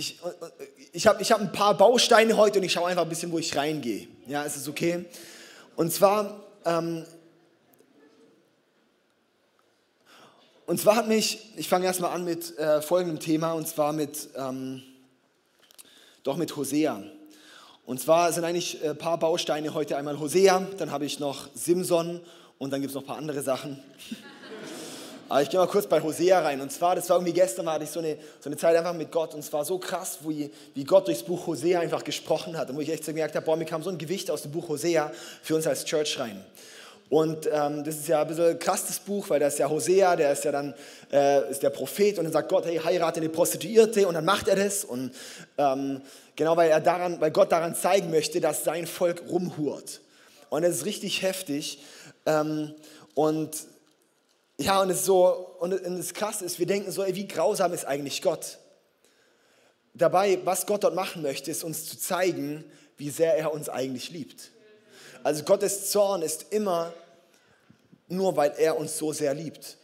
ich, 0.00 0.18
ich 0.92 1.06
habe 1.06 1.20
ich 1.20 1.30
hab 1.30 1.40
ein 1.40 1.52
paar 1.52 1.76
Bausteine 1.76 2.36
heute 2.36 2.58
und 2.58 2.64
ich 2.64 2.72
schaue 2.72 2.88
einfach 2.88 3.02
ein 3.02 3.08
bisschen, 3.08 3.30
wo 3.32 3.38
ich 3.38 3.54
reingehe. 3.54 4.08
Ja, 4.26 4.44
ist 4.44 4.56
es 4.56 4.66
okay? 4.66 5.04
Und 5.76 5.92
zwar, 5.92 6.42
ähm, 6.64 7.04
und 10.64 10.80
zwar 10.80 10.96
hat 10.96 11.06
mich, 11.06 11.52
ich 11.56 11.68
fange 11.68 11.84
erstmal 11.84 12.12
an 12.12 12.24
mit 12.24 12.58
äh, 12.58 12.80
folgendem 12.80 13.20
Thema 13.20 13.52
und 13.52 13.68
zwar 13.68 13.92
mit, 13.92 14.30
ähm, 14.36 14.82
doch 16.22 16.38
mit 16.38 16.56
Hosea. 16.56 17.02
Und 17.84 18.00
zwar 18.00 18.32
sind 18.32 18.44
eigentlich 18.44 18.82
ein 18.82 18.92
äh, 18.92 18.94
paar 18.94 19.18
Bausteine 19.18 19.74
heute 19.74 19.98
einmal 19.98 20.18
Hosea, 20.18 20.66
dann 20.78 20.90
habe 20.90 21.04
ich 21.04 21.20
noch 21.20 21.50
Simson 21.54 22.22
und 22.56 22.70
dann 22.70 22.80
gibt 22.80 22.90
es 22.90 22.94
noch 22.94 23.02
ein 23.02 23.06
paar 23.06 23.18
andere 23.18 23.42
Sachen. 23.42 23.82
Aber 25.30 25.42
ich 25.42 25.48
gehe 25.48 25.60
mal 25.60 25.68
kurz 25.68 25.86
bei 25.86 26.00
Hosea 26.02 26.40
rein. 26.40 26.60
Und 26.60 26.72
zwar, 26.72 26.96
das 26.96 27.08
war 27.08 27.16
irgendwie 27.16 27.32
gestern, 27.32 27.70
hatte 27.70 27.84
ich 27.84 27.90
so 27.90 28.00
eine, 28.00 28.16
so 28.40 28.50
eine 28.50 28.56
Zeit 28.56 28.76
einfach 28.76 28.92
mit 28.92 29.12
Gott. 29.12 29.32
Und 29.32 29.38
es 29.38 29.52
war 29.52 29.64
so 29.64 29.78
krass, 29.78 30.18
wie, 30.22 30.50
wie 30.74 30.82
Gott 30.82 31.06
durchs 31.06 31.22
Buch 31.22 31.46
Hosea 31.46 31.78
einfach 31.78 32.02
gesprochen 32.02 32.58
hat. 32.58 32.68
Und 32.68 32.76
wo 32.76 32.80
ich 32.80 32.90
echt 32.90 33.04
so 33.04 33.12
gemerkt 33.12 33.36
habe, 33.36 33.46
boah, 33.46 33.54
mir 33.54 33.64
kam 33.64 33.80
so 33.80 33.90
ein 33.90 33.98
Gewicht 33.98 34.28
aus 34.28 34.42
dem 34.42 34.50
Buch 34.50 34.68
Hosea 34.68 35.12
für 35.40 35.54
uns 35.54 35.68
als 35.68 35.84
Church 35.84 36.18
rein. 36.18 36.44
Und 37.10 37.46
ähm, 37.46 37.84
das 37.84 37.94
ist 37.94 38.08
ja 38.08 38.22
ein 38.22 38.26
bisschen 38.26 38.44
ein 38.46 38.58
krasses 38.58 38.98
Buch, 38.98 39.30
weil 39.30 39.38
da 39.38 39.46
ist 39.46 39.60
ja 39.60 39.70
Hosea, 39.70 40.16
der 40.16 40.32
ist 40.32 40.44
ja 40.44 40.50
dann 40.50 40.74
äh, 41.12 41.48
ist 41.48 41.62
der 41.62 41.70
Prophet 41.70 42.18
und 42.18 42.24
dann 42.24 42.32
sagt 42.32 42.48
Gott, 42.48 42.66
hey, 42.66 42.78
heirate 42.78 43.20
eine 43.20 43.28
Prostituierte 43.28 44.08
und 44.08 44.14
dann 44.14 44.24
macht 44.24 44.48
er 44.48 44.56
das. 44.56 44.84
Und 44.84 45.12
ähm, 45.58 46.00
genau, 46.34 46.56
weil, 46.56 46.70
er 46.70 46.80
daran, 46.80 47.20
weil 47.20 47.30
Gott 47.30 47.52
daran 47.52 47.76
zeigen 47.76 48.10
möchte, 48.10 48.40
dass 48.40 48.64
sein 48.64 48.88
Volk 48.88 49.22
rumhurt. 49.28 50.00
Und 50.48 50.62
das 50.62 50.78
ist 50.78 50.86
richtig 50.86 51.22
heftig. 51.22 51.78
Ähm, 52.26 52.74
und 53.14 53.50
ja, 54.60 54.82
und 54.82 54.90
es 54.90 55.04
so, 55.04 55.56
und 55.58 55.70
das 55.70 56.12
Krasse 56.12 56.44
ist, 56.44 56.58
wir 56.58 56.66
denken 56.66 56.92
so, 56.92 57.02
ey, 57.02 57.14
wie 57.14 57.26
grausam 57.26 57.72
ist 57.72 57.86
eigentlich 57.86 58.20
Gott? 58.20 58.58
Dabei, 59.94 60.38
was 60.44 60.66
Gott 60.66 60.84
dort 60.84 60.94
machen 60.94 61.22
möchte, 61.22 61.50
ist 61.50 61.64
uns 61.64 61.86
zu 61.86 61.98
zeigen, 61.98 62.64
wie 62.96 63.10
sehr 63.10 63.36
er 63.36 63.52
uns 63.52 63.68
eigentlich 63.68 64.10
liebt. 64.10 64.50
Also 65.22 65.44
Gottes 65.44 65.90
Zorn 65.90 66.22
ist 66.22 66.52
immer 66.52 66.92
nur, 68.08 68.36
weil 68.36 68.52
er 68.58 68.76
uns 68.76 68.98
so 68.98 69.12
sehr 69.12 69.34
liebt. 69.34 69.78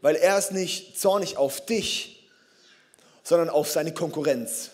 Weil 0.00 0.16
er 0.16 0.38
ist 0.38 0.52
nicht 0.52 0.98
zornig 0.98 1.36
auf 1.36 1.64
dich, 1.64 2.30
sondern 3.22 3.50
auf 3.50 3.70
seine 3.70 3.92
Konkurrenz. 3.92 4.70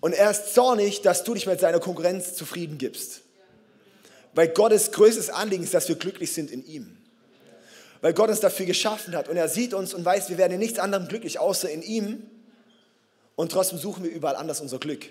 Und 0.00 0.14
er 0.14 0.30
ist 0.30 0.54
zornig, 0.54 1.02
dass 1.02 1.24
du 1.24 1.34
dich 1.34 1.46
mit 1.46 1.60
seiner 1.60 1.80
Konkurrenz 1.80 2.34
zufrieden 2.34 2.78
gibst. 2.78 3.23
Weil 4.34 4.48
Gottes 4.48 4.90
größtes 4.92 5.30
Anliegen 5.30 5.64
ist, 5.64 5.74
dass 5.74 5.88
wir 5.88 5.96
glücklich 5.96 6.32
sind 6.32 6.50
in 6.50 6.66
ihm. 6.66 6.96
Weil 8.00 8.12
Gott 8.12 8.28
uns 8.28 8.40
dafür 8.40 8.66
geschaffen 8.66 9.16
hat 9.16 9.28
und 9.28 9.36
er 9.36 9.48
sieht 9.48 9.72
uns 9.72 9.94
und 9.94 10.04
weiß, 10.04 10.28
wir 10.28 10.38
werden 10.38 10.54
in 10.54 10.58
nichts 10.58 10.78
anderem 10.78 11.08
glücklich, 11.08 11.38
außer 11.38 11.70
in 11.70 11.82
ihm. 11.82 12.22
Und 13.36 13.52
trotzdem 13.52 13.78
suchen 13.78 14.04
wir 14.04 14.10
überall 14.10 14.36
anders 14.36 14.60
unser 14.60 14.78
Glück. 14.78 15.06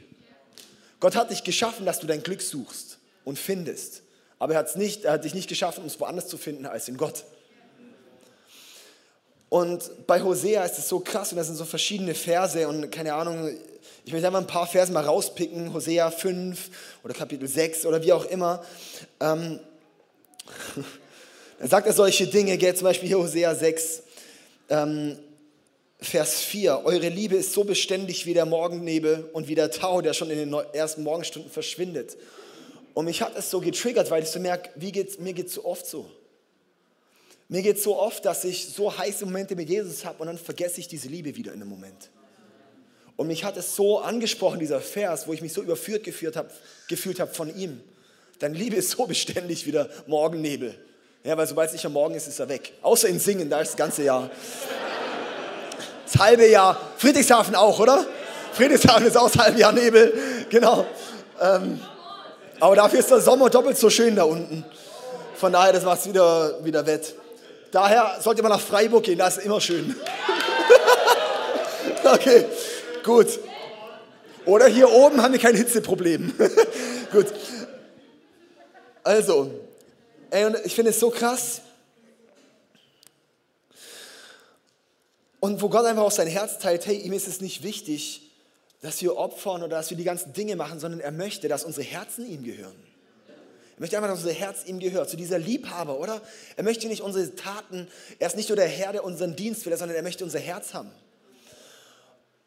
Gott 1.00 1.16
hat 1.16 1.32
dich 1.32 1.44
geschaffen, 1.44 1.86
dass 1.86 2.00
du 2.00 2.08
dein 2.08 2.24
Glück 2.24 2.42
suchst 2.42 3.00
und 3.24 3.40
findest. 3.40 4.04
Aber 4.40 4.54
er, 4.54 4.78
nicht, 4.78 5.06
er 5.06 5.14
hat 5.14 5.24
dich 5.24 5.34
nicht 5.34 5.50
geschaffen, 5.50 5.86
es 5.86 6.00
woanders 6.00 6.28
zu 6.28 6.38
finden 6.38 6.66
als 6.66 6.88
in 6.88 6.98
Gott. 6.98 7.26
Und 9.50 10.08
bei 10.08 10.22
Hosea 10.22 10.64
ist 10.64 10.78
es 10.80 10.90
so 10.90 11.00
krass 11.00 11.32
und 11.32 11.38
da 11.38 11.44
sind 11.44 11.56
so 11.56 11.66
verschiedene 11.66 12.16
Verse 12.16 12.68
und 12.68 12.90
keine 12.90 13.14
Ahnung, 13.14 13.56
ich 14.06 14.12
möchte 14.12 14.28
einfach 14.28 14.42
ein 14.42 14.48
paar 14.48 14.68
Verse 14.68 14.92
mal 14.92 15.04
rauspicken, 15.04 15.74
Hosea 15.74 16.12
5 16.12 16.70
oder 17.04 17.14
Kapitel 17.14 17.48
6 17.48 17.86
oder 17.86 18.04
wie 18.04 18.12
auch 18.12 18.26
immer. 18.26 18.64
Ähm, 19.20 19.60
dann 21.60 21.70
sagt 21.70 21.88
er 21.88 21.94
solche 21.94 22.28
Dinge, 22.28 22.58
gell, 22.58 22.76
zum 22.76 22.86
Beispiel 22.86 23.08
hier 23.08 23.20
Hosea 23.20 23.56
6, 23.56 24.04
ähm, 24.70 25.18
Vers 26.02 26.42
4. 26.42 26.82
Eure 26.84 27.08
Liebe 27.08 27.36
ist 27.38 27.54
so 27.54 27.64
beständig 27.64 28.26
wie 28.26 28.34
der 28.34 28.46
Morgennebel 28.46 29.30
und 29.32 29.48
wie 29.48 29.56
der 29.56 29.72
Tau, 29.72 30.02
der 30.02 30.14
schon 30.14 30.30
in 30.30 30.38
den 30.38 30.54
ersten 30.74 31.04
Morgenstunden 31.04 31.50
verschwindet. 31.50 32.18
Und 32.94 33.06
mich 33.06 33.22
hat 33.22 33.38
es 33.38 33.50
so 33.50 33.62
getriggert, 33.62 34.12
weil 34.12 34.24
ich 34.24 34.30
so 34.30 34.40
merke, 34.40 34.70
wie 34.76 34.92
geht's, 34.92 35.18
mir 35.18 35.34
geht 35.34 35.48
es 35.48 35.54
so 35.54 35.66
oft 35.66 35.86
so. 35.86 36.10
Mir 37.48 37.62
geht 37.62 37.78
es 37.78 37.84
so 37.84 37.98
oft, 37.98 38.26
dass 38.26 38.44
ich 38.44 38.68
so 38.68 38.96
heiße 38.98 39.26
Momente 39.26 39.56
mit 39.56 39.70
Jesus 39.70 40.04
habe 40.04 40.20
und 40.20 40.28
dann 40.28 40.38
vergesse 40.38 40.82
ich 40.82 40.90
diese 40.90 41.08
Liebe 41.08 41.36
wieder 41.36 41.54
in 41.54 41.62
einem 41.62 41.70
Moment. 41.70 42.10
Und 43.16 43.28
mich 43.28 43.44
hat 43.44 43.58
es 43.58 43.76
so 43.76 44.00
angesprochen, 44.00 44.60
dieser 44.60 44.82
Vers, 44.82 45.28
wo 45.28 45.34
ich 45.34 45.42
mich 45.42 45.54
so 45.54 45.62
überführt 45.62 46.04
gefühlt 46.04 46.36
habe 47.20 47.34
von 47.34 47.56
ihm. 47.56 47.82
Deine 48.40 48.56
Liebe 48.56 48.76
ist 48.76 48.92
so 48.92 49.06
beständig 49.06 49.66
wie 49.66 49.72
der 49.72 49.90
Morgennebel. 50.08 50.76
Ja, 51.24 51.38
weil 51.38 51.48
sobald 51.48 51.68
es 51.68 51.74
nicht 51.74 51.86
am 51.86 51.94
Morgen 51.94 52.16
ist, 52.16 52.28
ist 52.28 52.40
er 52.40 52.50
weg. 52.50 52.74
Außer 52.82 53.08
in 53.08 53.20
Singen, 53.20 53.50
da 53.50 53.62
ist 53.62 53.70
das 53.70 53.78
ganze 53.78 54.04
Jahr. 54.04 54.30
Das 56.06 56.22
halbe 56.22 56.48
Jahr. 56.48 56.78
Friedrichshafen 56.98 57.56
auch, 57.56 57.80
oder? 57.80 58.06
Friedrichshafen 58.52 59.08
ist 59.08 59.18
auch 59.18 59.32
das 59.32 59.42
halbe 59.42 59.60
Jahr 59.60 59.72
Nebel. 59.72 60.14
Genau. 60.50 60.86
Ähm, 61.40 61.80
aber 62.60 62.76
dafür 62.76 63.00
ist 63.00 63.10
der 63.10 63.22
Sommer 63.22 63.50
doppelt 63.50 63.78
so 63.78 63.90
schön 63.90 64.16
da 64.16 64.24
unten. 64.24 64.66
Von 65.36 65.54
daher, 65.54 65.72
das 65.72 65.84
macht 65.84 66.00
es 66.00 66.08
wieder, 66.08 66.64
wieder 66.64 66.86
wett. 66.86 67.16
Daher 67.72 68.18
sollte 68.22 68.44
man 68.44 68.52
nach 68.52 68.62
Freiburg 68.62 69.04
gehen, 69.04 69.18
da 69.18 69.28
ist 69.28 69.40
immer 69.40 69.62
schön. 69.62 69.96
okay. 72.04 72.46
Gut. 73.04 73.40
Oder 74.46 74.68
hier 74.68 74.90
oben 74.90 75.22
haben 75.22 75.34
wir 75.34 75.40
kein 75.40 75.56
Hitzeproblem. 75.56 76.34
Gut. 77.12 77.28
Also, 79.04 79.52
ey, 80.30 80.46
und 80.46 80.58
ich 80.64 80.74
finde 80.74 80.92
es 80.92 81.00
so 81.00 81.10
krass. 81.10 81.62
Und 85.40 85.62
wo 85.62 85.68
Gott 85.68 85.86
einfach 85.86 86.04
auch 86.04 86.12
sein 86.12 86.28
Herz 86.28 86.58
teilt, 86.60 86.86
hey, 86.86 86.96
ihm 86.96 87.12
ist 87.12 87.28
es 87.28 87.42
nicht 87.42 87.64
wichtig, 87.64 88.32
dass 88.82 89.02
wir 89.02 89.18
opfern 89.18 89.62
oder 89.62 89.76
dass 89.78 89.90
wir 89.90 89.98
die 89.98 90.06
ganzen 90.06 90.32
Dinge 90.34 90.56
machen, 90.56 90.80
sondern 90.80 91.02
er 91.02 91.12
möchte, 91.12 91.50
dass 91.50 91.66
unsere 91.66 91.86
Herzen 91.86 92.26
ihm 92.26 92.44
gehören. 92.44 92.76
Er 93.76 93.80
möchte 93.80 93.98
einfach, 93.98 94.10
dass 94.10 94.20
unser 94.20 94.34
Herz 94.34 94.66
ihm 94.66 94.80
gehört, 94.80 95.10
zu 95.10 95.18
dieser 95.18 95.40
Liebhaber, 95.40 96.00
oder? 96.00 96.22
Er 96.56 96.64
möchte 96.64 96.88
nicht 96.88 97.02
unsere 97.02 97.36
Taten, 97.36 97.88
er 98.20 98.28
ist 98.28 98.36
nicht 98.36 98.50
nur 98.50 98.56
der 98.56 98.68
Herr, 98.68 98.92
der 98.94 99.04
unseren 99.04 99.36
Dienst 99.36 99.66
will, 99.66 99.76
sondern 99.76 99.98
er 99.98 100.04
möchte 100.04 100.24
unser 100.24 100.40
Herz 100.40 100.74
haben. 100.74 100.92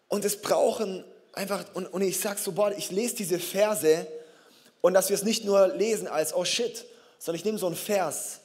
Und 0.09 0.25
es 0.25 0.41
brauchen 0.41 1.05
einfach, 1.33 1.65
und, 1.75 1.87
und 1.87 2.03
ich 2.03 2.19
sage 2.19 2.41
so, 2.41 2.53
boah, 2.53 2.73
ich 2.77 2.91
lese 2.91 3.17
diese 3.17 3.39
Verse 3.39 4.07
und 4.81 4.95
dass 4.95 5.09
wir 5.09 5.15
es 5.15 5.23
nicht 5.23 5.45
nur 5.45 5.69
lesen 5.69 6.09
als, 6.09 6.35
oh 6.35 6.45
shit, 6.45 6.85
sondern 7.19 7.39
ich 7.39 7.45
nehme 7.45 7.59
so 7.59 7.67
einen 7.67 7.77
Vers 7.77 8.41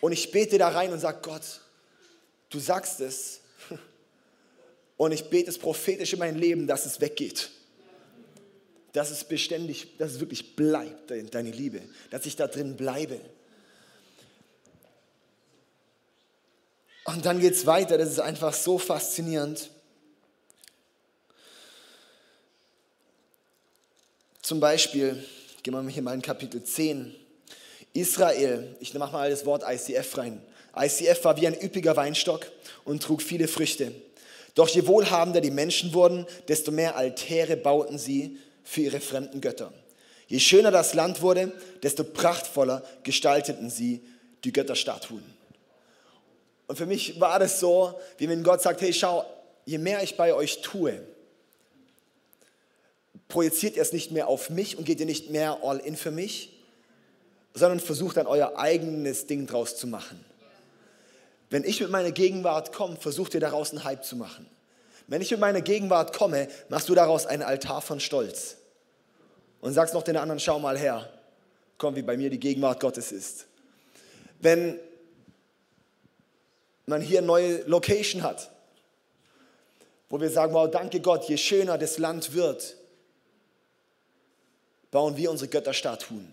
und 0.00 0.12
ich 0.12 0.30
bete 0.30 0.58
da 0.58 0.68
rein 0.68 0.92
und 0.92 1.00
sage, 1.00 1.18
Gott, 1.22 1.60
du 2.50 2.58
sagst 2.58 3.00
es 3.00 3.40
und 4.96 5.12
ich 5.12 5.24
bete 5.30 5.50
es 5.50 5.58
prophetisch 5.58 6.12
in 6.12 6.18
mein 6.18 6.36
Leben, 6.36 6.66
dass 6.66 6.86
es 6.86 7.00
weggeht. 7.00 7.50
Dass 8.92 9.10
es 9.10 9.24
beständig, 9.24 9.96
dass 9.98 10.12
es 10.12 10.20
wirklich 10.20 10.54
bleibt, 10.54 11.10
deine 11.32 11.50
Liebe, 11.50 11.80
dass 12.10 12.26
ich 12.26 12.36
da 12.36 12.46
drin 12.46 12.76
bleibe. 12.76 13.18
Und 17.04 17.26
dann 17.26 17.40
geht 17.40 17.54
es 17.54 17.66
weiter, 17.66 17.98
das 17.98 18.10
ist 18.10 18.20
einfach 18.20 18.54
so 18.54 18.78
faszinierend. 18.78 19.70
Zum 24.44 24.60
Beispiel, 24.60 25.24
gehen 25.62 25.72
wir 25.72 25.90
hier 25.90 26.02
mal 26.02 26.12
in 26.12 26.20
Kapitel 26.20 26.62
10. 26.62 27.14
Israel, 27.94 28.76
ich 28.78 28.92
mache 28.92 29.10
mal 29.10 29.30
das 29.30 29.46
Wort 29.46 29.62
ICF 29.66 30.18
rein. 30.18 30.42
ICF 30.76 31.24
war 31.24 31.40
wie 31.40 31.46
ein 31.46 31.58
üppiger 31.58 31.96
Weinstock 31.96 32.52
und 32.84 33.02
trug 33.02 33.22
viele 33.22 33.48
Früchte. 33.48 33.92
Doch 34.54 34.68
je 34.68 34.86
wohlhabender 34.86 35.40
die 35.40 35.50
Menschen 35.50 35.94
wurden, 35.94 36.26
desto 36.46 36.72
mehr 36.72 36.94
Altäre 36.94 37.56
bauten 37.56 37.96
sie 37.96 38.36
für 38.62 38.82
ihre 38.82 39.00
fremden 39.00 39.40
Götter. 39.40 39.72
Je 40.26 40.40
schöner 40.40 40.70
das 40.70 40.92
Land 40.92 41.22
wurde, 41.22 41.50
desto 41.82 42.04
prachtvoller 42.04 42.82
gestalteten 43.02 43.70
sie 43.70 44.04
die 44.44 44.52
Götterstatuen. 44.52 45.24
Und 46.66 46.76
für 46.76 46.84
mich 46.84 47.18
war 47.18 47.38
das 47.38 47.60
so, 47.60 47.98
wie 48.18 48.28
wenn 48.28 48.42
Gott 48.42 48.60
sagt, 48.60 48.82
hey 48.82 48.92
schau, 48.92 49.24
je 49.64 49.78
mehr 49.78 50.02
ich 50.02 50.18
bei 50.18 50.34
euch 50.34 50.60
tue, 50.60 51.00
projiziert 53.28 53.76
ihr 53.76 53.82
es 53.82 53.92
nicht 53.92 54.10
mehr 54.10 54.28
auf 54.28 54.50
mich 54.50 54.76
und 54.78 54.84
geht 54.84 55.00
ihr 55.00 55.06
nicht 55.06 55.30
mehr 55.30 55.58
all 55.62 55.78
in 55.78 55.96
für 55.96 56.10
mich, 56.10 56.54
sondern 57.54 57.80
versucht 57.80 58.16
dann 58.16 58.26
euer 58.26 58.58
eigenes 58.58 59.26
Ding 59.26 59.46
draus 59.46 59.76
zu 59.76 59.86
machen. 59.86 60.24
Wenn 61.50 61.64
ich 61.64 61.80
mit 61.80 61.90
meiner 61.90 62.10
Gegenwart 62.10 62.72
komme, 62.72 62.96
versucht 62.96 63.34
ihr 63.34 63.40
daraus 63.40 63.70
einen 63.70 63.84
Hype 63.84 64.04
zu 64.04 64.16
machen. 64.16 64.46
Wenn 65.06 65.20
ich 65.20 65.30
mit 65.30 65.40
meiner 65.40 65.60
Gegenwart 65.60 66.16
komme, 66.16 66.48
machst 66.68 66.88
du 66.88 66.94
daraus 66.94 67.26
einen 67.26 67.42
Altar 67.42 67.82
von 67.82 68.00
Stolz. 68.00 68.56
Und 69.60 69.72
sagst 69.72 69.94
noch 69.94 70.02
den 70.02 70.16
anderen, 70.16 70.40
schau 70.40 70.58
mal 70.58 70.76
her, 70.76 71.08
komm, 71.78 71.96
wie 71.96 72.02
bei 72.02 72.16
mir 72.16 72.30
die 72.30 72.40
Gegenwart 72.40 72.80
Gottes 72.80 73.12
ist. 73.12 73.46
Wenn 74.40 74.78
man 76.86 77.00
hier 77.00 77.18
eine 77.18 77.26
neue 77.26 77.62
Location 77.62 78.22
hat, 78.22 78.50
wo 80.08 80.20
wir 80.20 80.30
sagen, 80.30 80.52
wow, 80.52 80.70
danke 80.70 81.00
Gott, 81.00 81.24
je 81.28 81.36
schöner 81.36 81.78
das 81.78 81.98
Land 81.98 82.34
wird, 82.34 82.76
bauen 84.94 85.16
wir 85.16 85.28
unsere 85.28 85.50
Götterstatuen. 85.50 86.32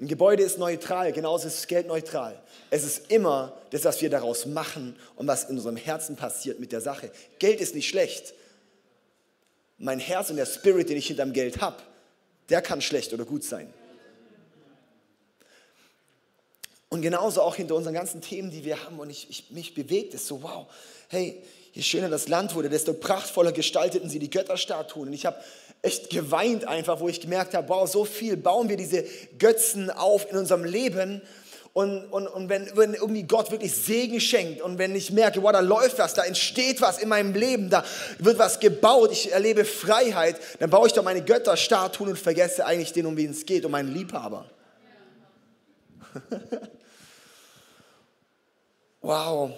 Ein 0.00 0.08
Gebäude 0.08 0.42
ist 0.42 0.58
neutral, 0.58 1.12
genauso 1.12 1.46
ist 1.46 1.68
Geld 1.68 1.86
neutral. 1.86 2.42
Es 2.68 2.82
ist 2.82 3.12
immer 3.12 3.56
das, 3.70 3.84
was 3.84 4.02
wir 4.02 4.10
daraus 4.10 4.44
machen 4.44 4.96
und 5.14 5.28
was 5.28 5.44
in 5.44 5.56
unserem 5.56 5.76
Herzen 5.76 6.16
passiert 6.16 6.58
mit 6.58 6.72
der 6.72 6.80
Sache. 6.80 7.12
Geld 7.38 7.60
ist 7.60 7.76
nicht 7.76 7.88
schlecht. 7.88 8.34
Mein 9.78 10.00
Herz 10.00 10.30
und 10.30 10.36
der 10.36 10.46
Spirit, 10.46 10.88
den 10.88 10.96
ich 10.96 11.06
hinterm 11.06 11.32
Geld 11.32 11.60
habe, 11.60 11.76
der 12.48 12.60
kann 12.60 12.82
schlecht 12.82 13.12
oder 13.12 13.24
gut 13.24 13.44
sein. 13.44 13.72
Und 16.88 17.02
genauso 17.02 17.40
auch 17.42 17.54
hinter 17.54 17.76
unseren 17.76 17.94
ganzen 17.94 18.20
Themen, 18.20 18.50
die 18.50 18.64
wir 18.64 18.82
haben. 18.82 18.98
Und 18.98 19.10
ich, 19.10 19.30
ich, 19.30 19.50
mich 19.52 19.74
bewegt 19.74 20.12
es 20.12 20.26
so, 20.26 20.42
wow, 20.42 20.66
hey, 21.08 21.40
je 21.76 21.82
schöner 21.82 22.08
das 22.08 22.26
Land 22.28 22.54
wurde, 22.54 22.70
desto 22.70 22.94
prachtvoller 22.94 23.52
gestalteten 23.52 24.08
sie 24.08 24.18
die 24.18 24.30
Götterstatuen. 24.30 25.08
Und 25.08 25.14
ich 25.14 25.26
habe 25.26 25.36
echt 25.82 26.08
geweint 26.08 26.66
einfach, 26.66 27.00
wo 27.00 27.08
ich 27.08 27.20
gemerkt 27.20 27.52
habe, 27.52 27.68
wow, 27.68 27.86
so 27.88 28.06
viel 28.06 28.38
bauen 28.38 28.70
wir 28.70 28.78
diese 28.78 29.04
Götzen 29.38 29.90
auf 29.90 30.30
in 30.30 30.38
unserem 30.38 30.64
Leben. 30.64 31.20
Und, 31.74 32.06
und, 32.06 32.26
und 32.28 32.48
wenn, 32.48 32.74
wenn 32.74 32.94
irgendwie 32.94 33.24
Gott 33.24 33.50
wirklich 33.50 33.74
Segen 33.74 34.22
schenkt 34.22 34.62
und 34.62 34.78
wenn 34.78 34.96
ich 34.96 35.12
merke, 35.12 35.42
wow, 35.42 35.52
da 35.52 35.60
läuft 35.60 35.98
was, 35.98 36.14
da 36.14 36.24
entsteht 36.24 36.80
was 36.80 36.96
in 36.96 37.10
meinem 37.10 37.34
Leben, 37.34 37.68
da 37.68 37.84
wird 38.18 38.38
was 38.38 38.58
gebaut, 38.58 39.12
ich 39.12 39.30
erlebe 39.30 39.66
Freiheit, 39.66 40.40
dann 40.58 40.70
baue 40.70 40.86
ich 40.86 40.94
doch 40.94 41.04
meine 41.04 41.22
Götterstatuen 41.22 42.08
und 42.08 42.18
vergesse 42.18 42.64
eigentlich 42.64 42.94
den, 42.94 43.04
um 43.04 43.18
wen 43.18 43.32
es 43.32 43.44
geht, 43.44 43.66
um 43.66 43.72
meinen 43.72 43.92
Liebhaber. 43.92 44.50
wow. 49.02 49.52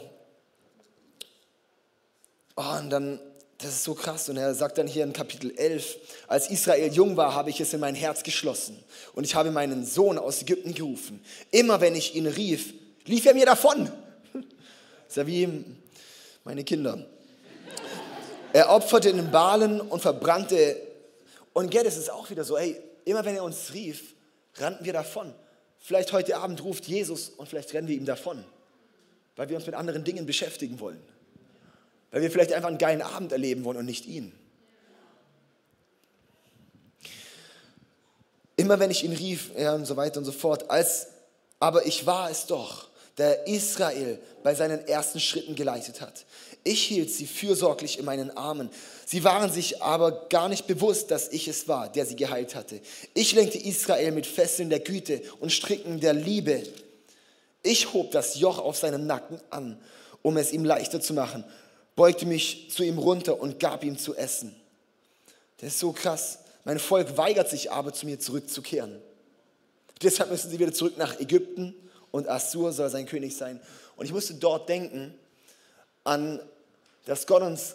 Oh, 2.60 2.78
und 2.80 2.90
dann 2.90 3.20
das 3.58 3.70
ist 3.70 3.84
so 3.84 3.94
krass. 3.94 4.28
Und 4.28 4.36
er 4.36 4.54
sagt 4.54 4.78
dann 4.78 4.86
hier 4.86 5.04
in 5.04 5.12
Kapitel 5.12 5.52
11, 5.56 5.96
als 6.28 6.48
Israel 6.50 6.92
jung 6.92 7.16
war, 7.16 7.34
habe 7.34 7.50
ich 7.50 7.60
es 7.60 7.72
in 7.72 7.80
mein 7.80 7.94
Herz 7.94 8.22
geschlossen. 8.22 8.82
Und 9.14 9.24
ich 9.24 9.34
habe 9.34 9.50
meinen 9.50 9.84
Sohn 9.84 10.16
aus 10.16 10.42
Ägypten 10.42 10.74
gerufen. 10.74 11.22
Immer 11.50 11.80
wenn 11.80 11.94
ich 11.96 12.14
ihn 12.14 12.26
rief, 12.26 12.74
lief 13.04 13.26
er 13.26 13.34
mir 13.34 13.46
davon. 13.46 13.90
Das 14.32 14.42
ist 15.08 15.16
ja 15.16 15.26
wie 15.26 15.64
meine 16.44 16.62
Kinder. 16.62 17.04
Er 18.52 18.70
opferte 18.70 19.12
den 19.12 19.30
Balen 19.30 19.80
und 19.80 20.00
verbrannte. 20.00 20.80
Und 21.52 21.70
Gerd, 21.70 21.86
es 21.86 21.96
ist 21.96 22.10
auch 22.10 22.30
wieder 22.30 22.44
so, 22.44 22.56
hey, 22.56 22.80
immer 23.04 23.24
wenn 23.24 23.34
er 23.34 23.42
uns 23.42 23.72
rief, 23.72 24.14
rannten 24.54 24.84
wir 24.84 24.92
davon. 24.92 25.34
Vielleicht 25.78 26.12
heute 26.12 26.36
Abend 26.36 26.62
ruft 26.62 26.86
Jesus 26.86 27.28
und 27.30 27.48
vielleicht 27.48 27.72
rennen 27.72 27.88
wir 27.88 27.96
ihm 27.96 28.04
davon, 28.04 28.44
weil 29.36 29.48
wir 29.48 29.56
uns 29.56 29.66
mit 29.66 29.74
anderen 29.74 30.04
Dingen 30.04 30.26
beschäftigen 30.26 30.78
wollen. 30.80 31.00
Weil 32.10 32.22
wir 32.22 32.30
vielleicht 32.30 32.52
einfach 32.52 32.68
einen 32.68 32.78
geilen 32.78 33.02
Abend 33.02 33.32
erleben 33.32 33.64
wollen 33.64 33.76
und 33.76 33.86
nicht 33.86 34.06
ihn. 34.06 34.32
Immer 38.56 38.80
wenn 38.80 38.90
ich 38.90 39.04
ihn 39.04 39.12
rief, 39.12 39.50
ja, 39.56 39.74
und 39.74 39.84
so 39.84 39.96
weiter 39.96 40.18
und 40.18 40.24
so 40.24 40.32
fort, 40.32 40.70
als, 40.70 41.08
aber 41.60 41.86
ich 41.86 42.06
war 42.06 42.30
es 42.30 42.46
doch, 42.46 42.88
der 43.16 43.46
Israel 43.46 44.18
bei 44.42 44.54
seinen 44.54 44.86
ersten 44.86 45.20
Schritten 45.20 45.54
geleitet 45.54 46.00
hat. 46.00 46.24
Ich 46.64 46.84
hielt 46.84 47.10
sie 47.10 47.26
fürsorglich 47.26 47.98
in 47.98 48.04
meinen 48.04 48.36
Armen. 48.36 48.70
Sie 49.06 49.24
waren 49.24 49.50
sich 49.50 49.82
aber 49.82 50.28
gar 50.28 50.48
nicht 50.48 50.66
bewusst, 50.66 51.10
dass 51.10 51.28
ich 51.28 51.48
es 51.48 51.68
war, 51.68 51.88
der 51.88 52.06
sie 52.06 52.16
geheilt 52.16 52.54
hatte. 52.54 52.80
Ich 53.14 53.32
lenkte 53.32 53.58
Israel 53.58 54.12
mit 54.12 54.26
Fesseln 54.26 54.70
der 54.70 54.80
Güte 54.80 55.22
und 55.40 55.52
Stricken 55.52 56.00
der 56.00 56.12
Liebe. 56.12 56.62
Ich 57.62 57.92
hob 57.92 58.12
das 58.12 58.38
Joch 58.38 58.58
auf 58.58 58.76
seinem 58.76 59.06
Nacken 59.06 59.40
an, 59.50 59.80
um 60.22 60.36
es 60.36 60.52
ihm 60.52 60.64
leichter 60.64 61.00
zu 61.00 61.14
machen 61.14 61.44
beugte 61.98 62.26
mich 62.26 62.70
zu 62.70 62.84
ihm 62.84 62.96
runter 62.96 63.40
und 63.40 63.58
gab 63.58 63.82
ihm 63.82 63.98
zu 63.98 64.14
essen. 64.14 64.54
Das 65.56 65.70
ist 65.70 65.80
so 65.80 65.90
krass. 65.90 66.38
Mein 66.64 66.78
Volk 66.78 67.16
weigert 67.16 67.50
sich 67.50 67.72
aber, 67.72 67.92
zu 67.92 68.06
mir 68.06 68.20
zurückzukehren. 68.20 69.00
Deshalb 70.00 70.30
müssen 70.30 70.48
sie 70.48 70.60
wieder 70.60 70.72
zurück 70.72 70.96
nach 70.96 71.18
Ägypten 71.18 71.74
und 72.12 72.28
Assur 72.28 72.72
soll 72.72 72.88
sein 72.88 73.06
König 73.06 73.36
sein. 73.36 73.60
Und 73.96 74.06
ich 74.06 74.12
musste 74.12 74.34
dort 74.34 74.68
denken 74.68 75.12
an, 76.04 76.40
dass 77.04 77.26
Gott 77.26 77.42
uns 77.42 77.74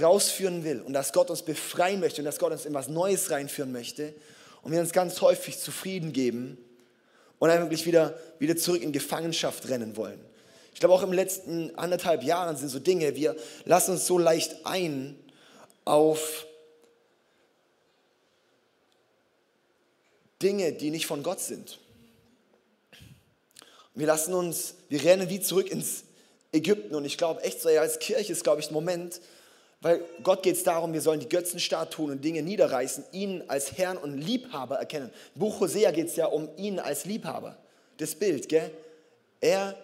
rausführen 0.00 0.64
will 0.64 0.80
und 0.80 0.94
dass 0.94 1.12
Gott 1.12 1.28
uns 1.28 1.42
befreien 1.42 2.00
möchte 2.00 2.22
und 2.22 2.24
dass 2.24 2.38
Gott 2.38 2.52
uns 2.52 2.64
in 2.64 2.72
was 2.72 2.88
Neues 2.88 3.30
reinführen 3.30 3.72
möchte 3.72 4.14
und 4.62 4.72
wir 4.72 4.80
uns 4.80 4.92
ganz 4.92 5.20
häufig 5.20 5.58
zufrieden 5.58 6.14
geben 6.14 6.56
und 7.38 7.50
eigentlich 7.50 7.84
wieder, 7.84 8.18
wieder 8.38 8.56
zurück 8.56 8.80
in 8.80 8.92
Gefangenschaft 8.92 9.68
rennen 9.68 9.98
wollen. 9.98 10.29
Ich 10.80 10.82
glaube, 10.82 10.94
auch 10.94 11.02
im 11.02 11.12
letzten 11.12 11.76
anderthalb 11.76 12.22
Jahren 12.22 12.56
sind 12.56 12.70
so 12.70 12.78
Dinge, 12.78 13.14
wir 13.14 13.36
lassen 13.66 13.90
uns 13.90 14.06
so 14.06 14.16
leicht 14.16 14.64
ein 14.64 15.14
auf 15.84 16.46
Dinge, 20.40 20.72
die 20.72 20.88
nicht 20.88 21.04
von 21.04 21.22
Gott 21.22 21.40
sind. 21.40 21.80
Wir 23.94 24.06
lassen 24.06 24.32
uns, 24.32 24.76
wir 24.88 25.04
rennen 25.04 25.28
wie 25.28 25.40
zurück 25.40 25.70
ins 25.70 26.04
Ägypten 26.50 26.94
und 26.94 27.04
ich 27.04 27.18
glaube 27.18 27.42
echt 27.42 27.60
so, 27.60 27.68
ja, 27.68 27.82
als 27.82 27.98
Kirche 27.98 28.32
ist, 28.32 28.42
glaube 28.42 28.62
ich, 28.62 28.70
ein 28.70 28.72
Moment, 28.72 29.20
weil 29.82 30.02
Gott 30.22 30.42
geht 30.42 30.56
es 30.56 30.64
darum, 30.64 30.94
wir 30.94 31.02
sollen 31.02 31.20
die 31.20 31.28
Götzenstatuen 31.28 32.10
und 32.10 32.24
Dinge 32.24 32.40
niederreißen, 32.40 33.04
ihn 33.12 33.44
als 33.48 33.76
Herrn 33.76 33.98
und 33.98 34.16
Liebhaber 34.16 34.78
erkennen. 34.78 35.10
Im 35.34 35.40
Buch 35.40 35.60
Hosea 35.60 35.90
geht 35.90 36.06
es 36.06 36.16
ja 36.16 36.24
um 36.24 36.48
ihn 36.56 36.78
als 36.78 37.04
Liebhaber. 37.04 37.58
Das 37.98 38.14
Bild, 38.14 38.48
gell? 38.48 38.70
Er 39.42 39.76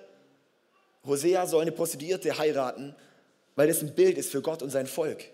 Hosea 1.06 1.46
soll 1.46 1.62
eine 1.62 1.72
Prostituierte 1.72 2.36
heiraten, 2.36 2.94
weil 3.54 3.68
das 3.68 3.80
ein 3.82 3.94
Bild 3.94 4.18
ist 4.18 4.30
für 4.30 4.42
Gott 4.42 4.62
und 4.62 4.70
sein 4.70 4.86
Volk. 4.86 5.24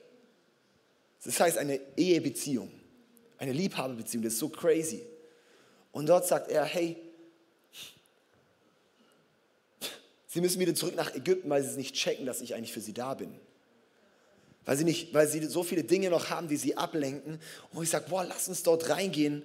Das 1.25 1.38
heißt 1.38 1.59
eine 1.59 1.81
Ehebeziehung, 1.97 2.71
eine 3.38 3.52
Liebhaberbeziehung, 3.52 4.23
das 4.23 4.35
ist 4.35 4.38
so 4.38 4.49
crazy. 4.49 5.05
Und 5.93 6.09
dort 6.09 6.26
sagt 6.26 6.50
er, 6.50 6.64
hey, 6.64 6.97
sie 10.26 10.41
müssen 10.41 10.61
wieder 10.61 10.75
zurück 10.75 10.97
nach 10.97 11.14
Ägypten, 11.14 11.49
weil 11.49 11.62
sie 11.62 11.71
es 11.71 11.76
nicht 11.76 11.95
checken, 11.95 12.26
dass 12.26 12.41
ich 12.41 12.55
eigentlich 12.55 12.73
für 12.73 12.81
sie 12.81 12.95
da 12.95 13.14
bin. 13.14 13.33
Weil 14.64 14.76
sie, 14.76 14.85
nicht, 14.85 15.12
weil 15.12 15.26
sie 15.26 15.45
so 15.47 15.64
viele 15.64 15.83
Dinge 15.83 16.09
noch 16.11 16.31
haben, 16.31 16.49
die 16.49 16.57
sie 16.57 16.76
ablenken. 16.76 17.41
Und 17.73 17.83
ich 17.83 17.91
sage, 17.91 18.07
boah, 18.09 18.25
lass 18.25 18.49
uns 18.49 18.62
dort 18.62 18.88
reingehen, 18.88 19.43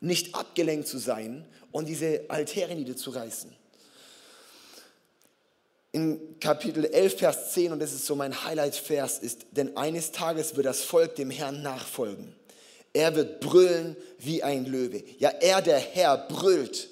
nicht 0.00 0.34
abgelenkt 0.34 0.88
zu 0.88 0.98
sein 0.98 1.44
und 1.70 1.88
diese 1.88 2.24
Altäre 2.28 2.74
niederzureißen 2.74 3.52
in 5.96 6.38
Kapitel 6.40 6.84
11, 6.84 7.16
Vers 7.16 7.52
10, 7.54 7.72
und 7.72 7.78
das 7.78 7.94
ist 7.94 8.04
so 8.04 8.14
mein 8.14 8.44
Highlight-Vers, 8.44 9.18
ist, 9.18 9.46
denn 9.52 9.78
eines 9.78 10.12
Tages 10.12 10.54
wird 10.54 10.66
das 10.66 10.82
Volk 10.82 11.16
dem 11.16 11.30
Herrn 11.30 11.62
nachfolgen. 11.62 12.36
Er 12.92 13.16
wird 13.16 13.40
brüllen 13.40 13.96
wie 14.18 14.42
ein 14.42 14.66
Löwe. 14.66 15.02
Ja, 15.18 15.30
er, 15.30 15.62
der 15.62 15.78
Herr, 15.78 16.18
brüllt. 16.18 16.90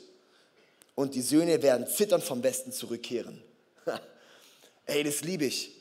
Und 0.94 1.14
die 1.14 1.20
Söhne 1.20 1.62
werden 1.62 1.86
zitternd 1.86 2.24
vom 2.24 2.42
Westen 2.42 2.72
zurückkehren. 2.72 3.42
Ey, 4.86 5.04
das 5.04 5.20
liebe 5.20 5.44
ich. 5.44 5.72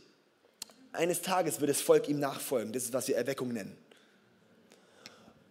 Eines 0.92 1.22
Tages 1.22 1.62
wird 1.62 1.70
das 1.70 1.80
Volk 1.80 2.10
ihm 2.10 2.20
nachfolgen. 2.20 2.74
Das 2.74 2.84
ist, 2.84 2.92
was 2.92 3.08
wir 3.08 3.16
Erweckung 3.16 3.54
nennen. 3.54 3.78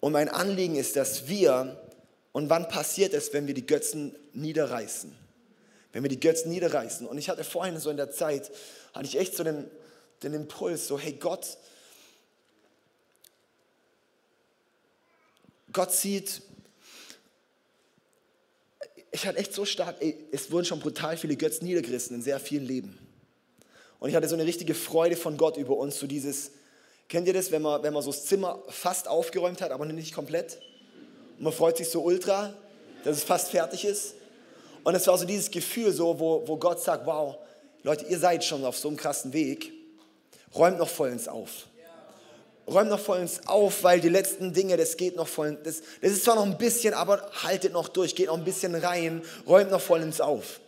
Und 0.00 0.12
mein 0.12 0.28
Anliegen 0.28 0.76
ist, 0.76 0.96
dass 0.96 1.26
wir, 1.26 1.80
und 2.32 2.50
wann 2.50 2.68
passiert 2.68 3.14
es, 3.14 3.32
wenn 3.32 3.46
wir 3.46 3.54
die 3.54 3.66
Götzen 3.66 4.14
niederreißen? 4.34 5.21
Wenn 5.92 6.02
wir 6.02 6.08
die 6.08 6.20
Götzen 6.20 6.50
niederreißen. 6.50 7.06
Und 7.06 7.18
ich 7.18 7.28
hatte 7.28 7.44
vorhin 7.44 7.78
so 7.78 7.90
in 7.90 7.96
der 7.96 8.10
Zeit, 8.10 8.50
hatte 8.92 9.06
ich 9.06 9.18
echt 9.18 9.36
so 9.36 9.44
den, 9.44 9.70
den 10.22 10.34
Impuls, 10.34 10.86
so 10.86 10.98
hey 10.98 11.12
Gott, 11.12 11.58
Gott 15.72 15.92
sieht, 15.92 16.42
ich 19.10 19.26
hatte 19.26 19.38
echt 19.38 19.54
so 19.54 19.64
stark, 19.64 19.96
ey, 20.00 20.28
es 20.32 20.50
wurden 20.50 20.64
schon 20.64 20.80
brutal 20.80 21.16
viele 21.16 21.36
Götzen 21.36 21.66
niedergerissen 21.66 22.16
in 22.16 22.22
sehr 22.22 22.40
vielen 22.40 22.66
Leben. 22.66 22.98
Und 23.98 24.08
ich 24.08 24.16
hatte 24.16 24.28
so 24.28 24.34
eine 24.34 24.44
richtige 24.44 24.74
Freude 24.74 25.16
von 25.16 25.36
Gott 25.36 25.56
über 25.56 25.76
uns, 25.76 25.98
so 25.98 26.06
dieses, 26.06 26.52
kennt 27.08 27.26
ihr 27.26 27.34
das, 27.34 27.52
wenn 27.52 27.62
man, 27.62 27.82
wenn 27.82 27.92
man 27.92 28.02
so 28.02 28.10
das 28.10 28.24
Zimmer 28.24 28.62
fast 28.68 29.08
aufgeräumt 29.08 29.60
hat, 29.60 29.70
aber 29.70 29.84
nicht 29.86 30.14
komplett? 30.14 30.58
Und 31.38 31.44
man 31.44 31.52
freut 31.52 31.76
sich 31.76 31.88
so 31.88 32.02
ultra, 32.02 32.54
dass 33.04 33.18
es 33.18 33.24
fast 33.24 33.50
fertig 33.50 33.84
ist. 33.84 34.14
Und 34.84 34.94
es 34.94 35.06
war 35.06 35.16
so 35.16 35.24
dieses 35.24 35.50
Gefühl, 35.50 35.92
so, 35.92 36.18
wo, 36.18 36.42
wo 36.46 36.56
Gott 36.56 36.80
sagt, 36.80 37.06
wow, 37.06 37.36
Leute, 37.82 38.06
ihr 38.06 38.18
seid 38.18 38.44
schon 38.44 38.64
auf 38.64 38.76
so 38.76 38.88
einem 38.88 38.96
krassen 38.96 39.32
Weg, 39.32 39.72
räumt 40.54 40.78
noch 40.78 40.88
vollends 40.88 41.28
auf. 41.28 41.66
Räumt 42.66 42.90
noch 42.90 43.00
vollends 43.00 43.40
auf, 43.46 43.82
weil 43.82 44.00
die 44.00 44.08
letzten 44.08 44.52
Dinge, 44.52 44.76
das 44.76 44.96
geht 44.96 45.16
noch 45.16 45.26
vollends, 45.26 45.62
das, 45.64 45.82
das 46.00 46.12
ist 46.12 46.24
zwar 46.24 46.36
noch 46.36 46.44
ein 46.44 46.58
bisschen, 46.58 46.94
aber 46.94 47.28
haltet 47.42 47.72
noch 47.72 47.88
durch, 47.88 48.14
geht 48.14 48.28
noch 48.28 48.36
ein 48.36 48.44
bisschen 48.44 48.74
rein, 48.74 49.22
räumt 49.46 49.70
noch 49.70 49.80
vollends 49.80 50.20
auf. 50.20 50.60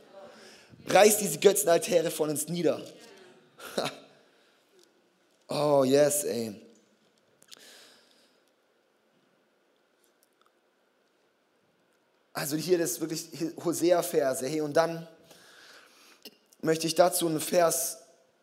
Reißt 0.86 1.20
diese 1.20 1.38
Götzenaltäre 1.38 2.10
vollends 2.10 2.48
nieder. 2.48 2.80
oh, 5.48 5.84
yes, 5.84 6.24
ey. 6.24 6.63
Also 12.34 12.56
hier 12.56 12.78
das 12.78 13.00
wirklich 13.00 13.28
Hosea-Verse. 13.64 14.46
Hey, 14.46 14.60
und 14.60 14.76
dann 14.76 15.06
möchte 16.60 16.88
ich 16.88 16.96
dazu 16.96 17.28
einen 17.28 17.40
Vers 17.40 17.98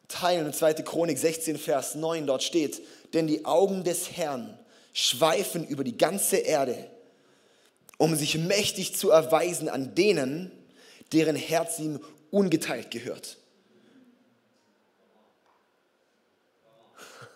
teilen, 0.07 0.53
2. 0.53 0.75
Chronik 0.75 1.17
16, 1.17 1.57
Vers 1.57 1.95
9, 1.95 2.25
dort 2.25 2.41
steht, 2.41 2.81
denn 3.13 3.27
die 3.27 3.43
Augen 3.43 3.83
des 3.83 4.13
Herrn 4.13 4.57
schweifen 4.93 5.67
über 5.67 5.83
die 5.83 5.97
ganze 5.97 6.37
Erde, 6.37 6.89
um 7.97 8.15
sich 8.15 8.37
mächtig 8.37 8.95
zu 8.95 9.09
erweisen 9.09 9.67
an 9.67 9.93
denen, 9.93 10.53
deren 11.11 11.35
Herz 11.35 11.77
ihm 11.77 11.99
ungeteilt 12.29 12.91
gehört. 12.91 13.37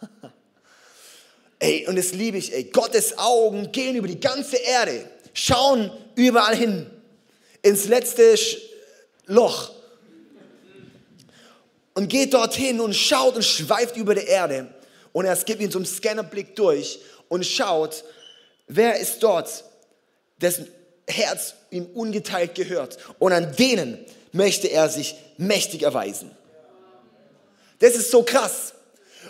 ey, 1.60 1.86
und 1.88 1.98
das 1.98 2.14
liebe 2.14 2.38
ich, 2.38 2.54
ey. 2.54 2.64
Gottes 2.66 3.18
Augen 3.18 3.74
gehen 3.74 3.98
über 3.98 4.08
die 4.08 4.22
ganze 4.22 4.56
Erde, 4.56 5.12
schauen 5.36 5.92
überall 6.16 6.56
hin, 6.56 6.90
ins 7.62 7.86
letzte 7.86 8.36
Loch 9.28 9.72
und 11.94 12.08
geht 12.08 12.34
dorthin 12.34 12.80
und 12.80 12.96
schaut 12.96 13.36
und 13.36 13.46
schweift 13.46 13.98
über 13.98 14.16
der 14.16 14.28
Erde. 14.28 14.68
Und 15.14 15.26
er 15.26 15.36
gibt 15.36 15.62
ihn 15.62 15.72
zum 15.72 15.86
Scannerblick 15.86 16.56
durch 16.56 17.00
und 17.30 17.46
schaut, 17.46 18.04
wer 18.68 19.00
ist 19.00 19.22
dort, 19.22 19.64
dessen 20.42 20.68
Herz 21.08 21.54
ihm 21.70 21.86
ungeteilt 21.94 22.56
gehört. 22.56 22.98
Und 23.20 23.32
an 23.32 23.56
denen 23.56 24.04
möchte 24.32 24.68
er 24.68 24.90
sich 24.90 25.16
mächtig 25.38 25.84
erweisen. 25.84 26.32
Das 27.80 27.96
ist 27.96 28.12
so 28.12 28.24
krass. 28.24 28.74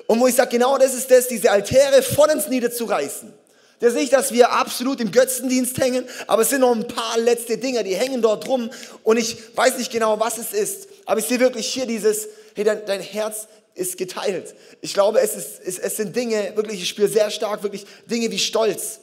Und 0.07 0.19
wo 0.19 0.27
ich 0.27 0.35
sage, 0.35 0.51
genau 0.51 0.77
das 0.77 0.93
ist 0.93 1.09
das, 1.09 1.27
diese 1.27 1.51
Altäre 1.51 2.01
vollends 2.01 2.47
niederzureißen. 2.47 3.33
Das 3.79 3.89
ist 3.89 3.99
nicht, 3.99 4.13
dass 4.13 4.31
wir 4.31 4.51
absolut 4.51 5.01
im 5.01 5.11
Götzendienst 5.11 5.77
hängen, 5.77 6.05
aber 6.27 6.43
es 6.43 6.49
sind 6.49 6.61
noch 6.61 6.73
ein 6.73 6.87
paar 6.87 7.17
letzte 7.17 7.57
Dinge, 7.57 7.83
die 7.83 7.95
hängen 7.95 8.21
dort 8.21 8.47
rum 8.47 8.69
und 9.03 9.17
ich 9.17 9.37
weiß 9.55 9.77
nicht 9.77 9.91
genau, 9.91 10.19
was 10.19 10.37
es 10.37 10.53
ist, 10.53 10.87
aber 11.05 11.19
ich 11.19 11.25
sehe 11.25 11.39
wirklich 11.39 11.67
hier 11.67 11.85
dieses, 11.85 12.27
hey, 12.55 12.63
dein, 12.63 12.85
dein 12.85 13.01
Herz 13.01 13.47
ist 13.75 13.97
geteilt. 13.97 14.55
Ich 14.81 14.93
glaube, 14.93 15.19
es, 15.19 15.35
ist, 15.35 15.59
es, 15.63 15.77
es 15.77 15.97
sind 15.97 16.15
Dinge, 16.15 16.53
wirklich, 16.55 16.81
ich 16.81 16.89
spüre 16.89 17.09
sehr 17.09 17.29
stark 17.29 17.63
wirklich 17.63 17.85
Dinge 18.09 18.31
wie 18.31 18.39
Stolz. 18.39 18.99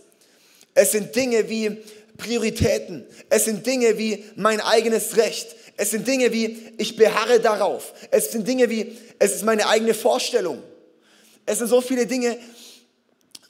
Es 0.75 0.93
sind 0.93 1.15
Dinge 1.15 1.49
wie 1.51 1.83
Prioritäten. 2.17 3.05
Es 3.29 3.45
sind 3.45 3.67
Dinge 3.67 3.99
wie 3.99 4.25
mein 4.37 4.61
eigenes 4.61 5.17
Recht. 5.17 5.55
Es 5.77 5.91
sind 5.91 6.07
Dinge 6.07 6.33
wie 6.33 6.73
ich 6.79 6.97
beharre 6.97 7.41
darauf. 7.41 7.93
Es 8.11 8.33
sind 8.33 8.47
Dinge 8.47 8.71
wie 8.71 8.97
es 9.19 9.35
ist 9.35 9.45
meine 9.45 9.69
eigene 9.69 9.95
Vorstellung. 9.95 10.63
Es 11.47 11.59
sind 11.59 11.69
so 11.69 11.81
viele 11.81 12.07
Dinge. 12.07 12.39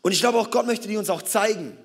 Und 0.03 0.13
ich 0.13 0.21
glaube 0.21 0.39
auch 0.39 0.51
Gott 0.51 0.67
möchte 0.67 0.89
die 0.89 0.97
uns 0.97 1.09
auch 1.11 1.23
zeigen. 1.23 1.77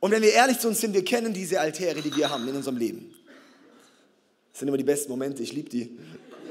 Und 0.00 0.10
wenn 0.10 0.22
wir 0.22 0.32
ehrlich 0.32 0.58
zu 0.58 0.68
uns 0.68 0.80
sind, 0.80 0.92
wir 0.92 1.04
kennen 1.04 1.32
diese 1.32 1.60
Altäre, 1.60 2.02
die 2.02 2.14
wir 2.14 2.28
haben 2.28 2.46
in 2.46 2.54
unserem 2.54 2.76
Leben. 2.76 3.14
Das 4.52 4.60
sind 4.60 4.68
immer 4.68 4.76
die 4.76 4.84
besten 4.84 5.10
Momente, 5.10 5.42
ich 5.42 5.52
liebe 5.52 5.70
die. 5.70 5.98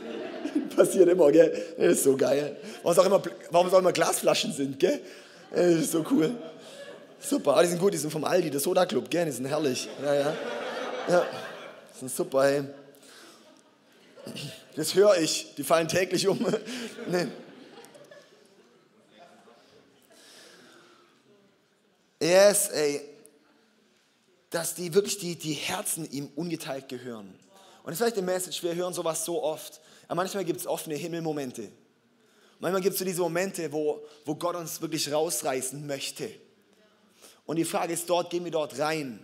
Passiert 0.75 1.07
immer, 1.07 1.31
gell? 1.31 1.55
Das 1.77 1.93
ist 1.93 2.03
so 2.03 2.17
geil. 2.17 2.57
Warum 2.81 2.91
es 2.91 2.99
auch 2.99 3.05
immer, 3.05 3.21
warum 3.51 3.67
es 3.67 3.73
auch 3.73 3.79
immer 3.79 3.93
Glasflaschen 3.93 4.51
sind, 4.51 4.79
gell? 4.79 4.99
Das 5.51 5.75
ist 5.75 5.91
so 5.91 6.03
cool. 6.09 6.31
Super, 7.19 7.61
die 7.61 7.69
sind 7.69 7.79
gut, 7.79 7.93
die 7.93 7.97
sind 7.97 8.09
vom 8.09 8.23
Aldi, 8.23 8.49
der 8.49 8.59
Soda 8.59 8.85
Club, 8.85 9.09
gell? 9.09 9.25
Die 9.25 9.31
sind 9.31 9.45
herrlich. 9.45 9.87
Ja, 10.03 10.15
ja. 10.15 10.37
Ja, 11.07 11.25
die 11.93 11.99
sind 11.99 12.11
super, 12.11 12.45
ey. 12.45 12.63
Das 14.75 14.95
höre 14.95 15.17
ich, 15.17 15.53
die 15.55 15.63
fallen 15.63 15.87
täglich 15.87 16.27
um. 16.27 16.39
nee. 17.11 17.27
Yes, 22.23 22.69
ey. 22.69 23.01
Dass 24.49 24.75
die 24.75 24.93
wirklich 24.93 25.17
die, 25.17 25.35
die 25.35 25.53
Herzen 25.53 26.09
ihm 26.09 26.29
ungeteilt 26.35 26.87
gehören. 26.87 27.27
Und 27.27 27.87
das 27.87 27.93
ist 27.93 27.97
vielleicht 27.97 28.15
die 28.15 28.21
Message, 28.21 28.63
wir 28.63 28.73
hören 28.75 28.93
sowas 28.93 29.25
so 29.25 29.43
oft. 29.43 29.81
Aber 30.07 30.15
manchmal 30.15 30.45
gibt 30.45 30.61
es 30.61 30.67
offene 30.67 30.95
Himmelmomente. 30.95 31.69
Manchmal 32.59 32.81
gibt 32.81 32.93
es 32.93 32.99
so 32.99 33.03
diese 33.03 33.19
Momente, 33.19 33.69
wo, 33.73 34.05
wo 34.23 34.35
Gott 34.35 34.55
uns 34.55 34.79
wirklich 34.79 35.11
rausreißen 35.11 35.85
möchte. 35.85 36.29
Und 37.45 37.57
die 37.57 37.65
Frage 37.65 37.91
ist 37.91 38.09
dort, 38.09 38.29
gehen 38.29 38.45
wir 38.45 38.51
dort 38.51 38.79
rein? 38.79 39.19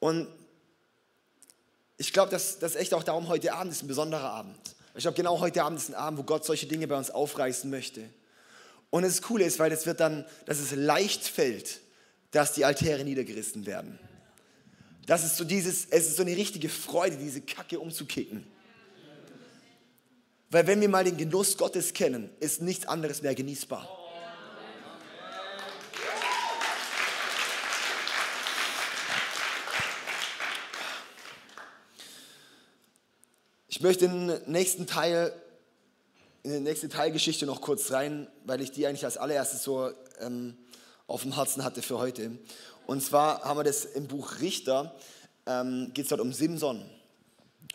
Und 0.00 0.26
ich 1.98 2.12
glaube, 2.12 2.32
dass 2.32 2.58
das 2.58 2.74
echt 2.74 2.94
auch 2.94 3.04
darum, 3.04 3.28
heute 3.28 3.52
Abend 3.52 3.70
ist 3.72 3.84
ein 3.84 3.88
besonderer 3.88 4.30
Abend. 4.30 4.58
Ich 4.96 5.02
glaube, 5.02 5.16
genau 5.16 5.38
heute 5.38 5.62
Abend 5.62 5.78
ist 5.78 5.90
ein 5.90 5.94
Abend, 5.94 6.18
wo 6.18 6.24
Gott 6.24 6.44
solche 6.44 6.66
Dinge 6.66 6.88
bei 6.88 6.96
uns 6.96 7.12
aufreißen 7.12 7.70
möchte. 7.70 8.10
Und 8.90 9.02
das 9.02 9.22
Coole 9.22 9.44
ist, 9.44 9.58
weil 9.58 9.70
das 9.70 9.86
wird 9.86 10.00
dann, 10.00 10.24
dass 10.46 10.58
es 10.58 10.74
leicht 10.74 11.24
fällt, 11.24 11.80
dass 12.30 12.52
die 12.52 12.64
Altäre 12.64 13.04
niedergerissen 13.04 13.66
werden. 13.66 13.98
Das 15.06 15.24
ist 15.24 15.36
so 15.36 15.44
dieses, 15.44 15.86
es 15.86 16.08
ist 16.08 16.16
so 16.16 16.22
eine 16.22 16.36
richtige 16.36 16.68
Freude, 16.68 17.16
diese 17.16 17.40
Kacke 17.40 17.78
umzukicken. 17.78 18.46
Weil 20.50 20.66
wenn 20.66 20.80
wir 20.80 20.88
mal 20.88 21.04
den 21.04 21.16
Genuss 21.16 21.56
Gottes 21.56 21.92
kennen, 21.92 22.30
ist 22.40 22.62
nichts 22.62 22.86
anderes 22.86 23.22
mehr 23.22 23.34
genießbar. 23.34 23.88
Ich 33.68 33.82
möchte 33.82 34.08
den 34.08 34.40
nächsten 34.46 34.86
Teil 34.86 35.32
in 36.46 36.52
die 36.52 36.60
nächste 36.60 36.88
Teilgeschichte 36.88 37.44
noch 37.44 37.60
kurz 37.60 37.90
rein, 37.90 38.28
weil 38.44 38.60
ich 38.60 38.70
die 38.70 38.86
eigentlich 38.86 39.04
als 39.04 39.16
allererstes 39.16 39.64
so 39.64 39.90
ähm, 40.20 40.56
auf 41.08 41.22
dem 41.22 41.34
Herzen 41.34 41.64
hatte 41.64 41.82
für 41.82 41.98
heute. 41.98 42.38
Und 42.86 43.02
zwar 43.02 43.42
haben 43.42 43.58
wir 43.58 43.64
das 43.64 43.84
im 43.84 44.06
Buch 44.06 44.38
Richter, 44.40 44.94
ähm, 45.44 45.90
geht 45.92 46.04
es 46.04 46.10
dort 46.10 46.20
um 46.20 46.32
Simson. 46.32 46.88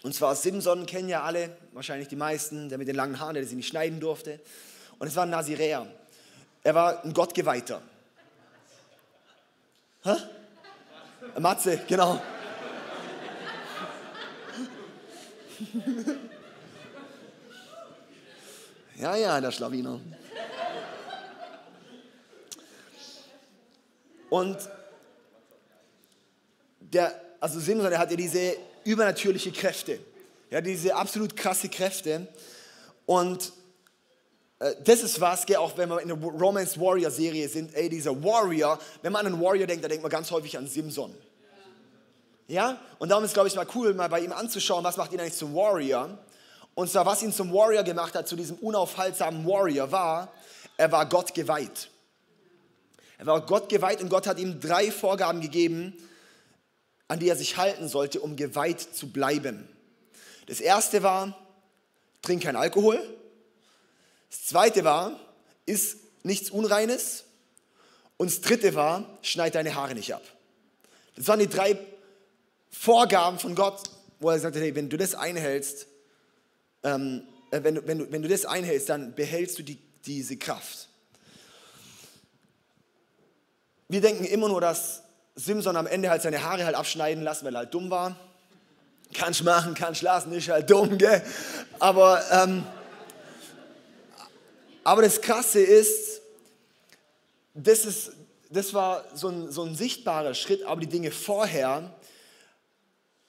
Und 0.04 0.16
zwar 0.16 0.38
Simson 0.38 0.86
kennen 0.86 1.10
ja 1.10 1.24
alle, 1.24 1.58
wahrscheinlich 1.74 2.08
die 2.08 2.16
meisten, 2.16 2.70
der 2.70 2.78
mit 2.78 2.88
den 2.88 2.96
langen 2.96 3.20
Haaren, 3.20 3.34
der 3.34 3.46
sie 3.46 3.58
nicht 3.58 3.68
schneiden 3.68 4.00
durfte. 4.00 4.40
Und 5.00 5.08
es 5.08 5.18
war 5.18 5.24
ein 5.24 5.32
Naziräer. 5.32 5.86
Er 6.64 6.74
war 6.74 7.04
ein 7.04 7.12
Gottgeweihter. 7.12 7.82
Hä? 10.04 10.16
Matze, 11.40 11.82
genau. 11.90 12.22
Ja, 19.02 19.16
ja, 19.16 19.42
der 19.42 19.52
Schlawiner. 19.52 20.00
Und 24.30 24.58
der, 26.80 27.20
also 27.40 27.60
Simson, 27.60 27.90
der 27.90 27.98
hat 27.98 28.12
ja 28.12 28.16
diese 28.16 28.56
übernatürliche 28.84 29.52
Kräfte. 29.52 30.00
Ja, 30.52 30.62
diese 30.62 30.96
absolut 30.96 31.36
krasse 31.36 31.68
Kräfte. 31.68 32.28
Und 33.08 33.52
äh, 34.60 34.76
das 34.84 35.02
ist 35.02 35.20
was, 35.20 35.48
gell, 35.48 35.56
auch 35.56 35.76
wenn 35.78 35.90
wir 35.90 36.00
in 36.00 36.10
der 36.10 36.18
Romance 36.18 36.80
Warrior 36.80 37.10
Serie 37.10 37.50
sind, 37.50 37.74
ey, 37.74 37.90
dieser 37.90 38.24
Warrior, 38.24 38.78
wenn 39.02 39.12
man 39.12 39.26
an 39.26 39.34
einen 39.34 39.42
Warrior 39.42 39.66
denkt, 39.66 39.84
dann 39.84 39.90
denkt 39.90 40.04
man 40.04 40.12
ganz 40.12 40.30
häufig 40.30 40.56
an 40.60 40.68
Simson. 40.68 41.16
Ja? 42.48 42.80
Und 43.00 43.10
darum 43.10 43.24
ist, 43.24 43.34
glaube 43.34 43.48
ich, 43.48 43.56
mal 43.56 43.68
cool, 43.74 43.96
mal 43.96 44.10
bei 44.10 44.20
ihm 44.20 44.32
anzuschauen, 44.32 44.84
was 44.84 44.96
macht 44.96 45.12
ihn 45.12 45.20
eigentlich 45.20 45.38
zum 45.38 45.56
Warrior. 45.56 46.20
Und 46.74 46.90
zwar, 46.90 47.06
was 47.06 47.22
ihn 47.22 47.34
zum 47.34 47.54
Warrior 47.54 47.84
gemacht 47.84 48.16
hat, 48.16 48.28
zu 48.28 48.36
diesem 48.36 48.58
unaufhaltsamen 48.58 49.46
Warrior, 49.46 49.92
war, 49.92 50.32
er 50.78 50.92
war 50.92 51.08
Gott 51.08 51.34
geweiht. 51.34 51.90
Er 53.18 53.26
war 53.28 53.46
Gott 53.46 53.70
geweiht 53.70 54.02
und 54.02 54.10
Gott 54.10 54.26
hat 54.26 54.40
ihm 54.40 54.60
drei 54.60 54.92
Vorgaben 54.92 55.42
gegeben, 55.42 55.96
an 57.08 57.20
die 57.20 57.30
er 57.30 57.36
sich 57.36 57.58
halten 57.58 57.88
sollte, 57.88 58.22
um 58.22 58.36
geweiht 58.36 58.80
zu 58.82 59.12
bleiben. 59.12 59.68
Das 60.48 60.60
erste 60.60 61.04
war, 61.04 61.38
trink 62.22 62.44
kein 62.44 62.56
Alkohol. 62.56 63.00
Das 64.30 64.46
zweite 64.46 64.84
war, 64.84 65.20
iss 65.66 65.98
nichts 66.24 66.50
Unreines. 66.50 67.26
Und 68.18 68.32
das 68.32 68.42
dritte 68.42 68.76
war, 68.76 69.06
schneid 69.22 69.56
deine 69.56 69.76
Haare 69.76 69.94
nicht 69.94 70.14
ab. 70.14 70.24
Das 71.16 71.28
waren 71.28 71.40
die 71.40 71.48
drei 71.48 71.78
Vorgaben 72.72 73.40
von 73.40 73.56
Gott, 73.56 73.84
wo 74.20 74.30
er 74.30 74.40
sagte, 74.40 74.60
hey, 74.60 74.74
wenn 74.76 74.90
du 74.90 74.98
das 74.98 75.16
einhältst, 75.16 75.88
ähm, 76.84 77.24
äh, 77.52 77.64
wenn, 77.64 77.76
du, 77.76 77.88
wenn, 77.88 78.00
du, 78.00 78.12
wenn 78.12 78.22
du 78.22 78.28
das 78.28 78.46
einhältst, 78.46 78.90
dann 78.90 79.14
behältst 79.14 79.60
du 79.60 79.64
die, 79.64 79.78
diese 80.06 80.38
Kraft. 80.38 80.88
Wir 83.88 84.02
denken 84.02 84.24
immer 84.24 84.48
nur, 84.48 84.62
dass 84.62 85.04
Simson 85.36 85.76
am 85.76 85.88
Ende 85.88 86.10
halt 86.10 86.22
seine 86.22 86.44
Haare 86.44 86.66
halt 86.66 86.76
abschneiden 86.76 87.24
lassen, 87.24 87.46
weil 87.46 87.56
er 87.56 87.60
halt 87.60 87.74
dumm 87.74 87.90
war. 87.90 88.16
Kannst 89.14 89.44
machen, 89.44 89.74
kannst 89.74 90.02
lassen, 90.02 90.32
ist 90.32 90.48
halt 90.48 90.70
dumm, 90.70 90.98
gell? 90.98 91.22
Aber, 91.80 92.24
ähm, 92.32 92.64
aber 94.84 95.02
das 95.02 95.22
Krasse 95.22 95.60
ist, 95.60 96.22
das, 97.54 97.86
ist, 97.86 98.12
das 98.50 98.74
war 98.74 99.04
so 99.14 99.28
ein, 99.28 99.52
so 99.52 99.64
ein 99.64 99.76
sichtbarer 99.76 100.34
Schritt, 100.34 100.64
aber 100.64 100.80
die 100.80 100.88
Dinge 100.88 101.12
vorher, 101.12 101.94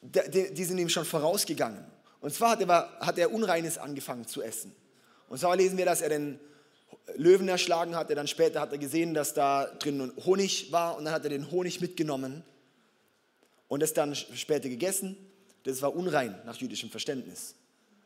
die, 0.00 0.54
die 0.54 0.64
sind 0.64 0.78
ihm 0.78 0.88
schon 0.88 1.04
vorausgegangen. 1.04 1.84
Und 2.22 2.32
zwar 2.32 2.52
hat 2.52 2.60
er, 2.62 2.98
hat 3.00 3.18
er 3.18 3.32
Unreines 3.32 3.76
angefangen 3.76 4.26
zu 4.26 4.42
essen. 4.42 4.74
Und 5.28 5.38
zwar 5.38 5.56
lesen 5.56 5.76
wir, 5.76 5.84
dass 5.84 6.00
er 6.00 6.08
den 6.08 6.38
Löwen 7.16 7.48
erschlagen 7.48 7.96
hatte. 7.96 8.14
Dann 8.14 8.28
später 8.28 8.60
hat 8.60 8.72
er 8.72 8.78
gesehen, 8.78 9.12
dass 9.12 9.34
da 9.34 9.66
drin 9.66 10.12
Honig 10.24 10.70
war 10.70 10.96
und 10.96 11.04
dann 11.04 11.12
hat 11.12 11.24
er 11.24 11.30
den 11.30 11.50
Honig 11.50 11.80
mitgenommen 11.80 12.44
und 13.68 13.80
das 13.80 13.92
dann 13.92 14.14
später 14.14 14.68
gegessen. 14.68 15.16
Das 15.64 15.82
war 15.82 15.94
unrein 15.94 16.40
nach 16.46 16.56
jüdischem 16.56 16.90
Verständnis. 16.90 17.56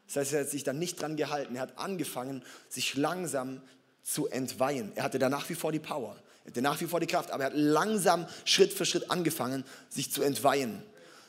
Das 0.07 0.17
heißt, 0.17 0.33
er 0.33 0.41
hat 0.41 0.49
sich 0.51 0.65
dann 0.65 0.79
nicht 0.79 1.01
dran 1.01 1.17
gehalten. 1.17 1.57
Er 1.57 1.63
hat 1.63 1.79
angefangen, 1.79 2.43
sich 2.69 2.95
langsam 2.97 3.61
zu 4.03 4.29
entweihen. 4.29 4.93
Er 4.95 5.03
hatte 5.03 5.19
da 5.19 5.29
nach 5.29 5.49
wie 5.51 5.55
vor 5.55 5.73
die 5.73 5.79
Power, 5.79 6.17
er 6.45 6.51
hatte 6.51 6.63
nach 6.63 6.81
wie 6.81 6.87
vor 6.87 7.01
die 7.01 7.07
Kraft, 7.07 7.33
aber 7.33 7.45
er 7.45 7.51
hat 7.51 7.57
langsam 7.57 8.27
Schritt 8.45 8.73
für 8.73 8.87
Schritt 8.87 9.11
angefangen, 9.11 9.65
sich 9.89 10.13
zu 10.13 10.23
entweihen. 10.23 10.83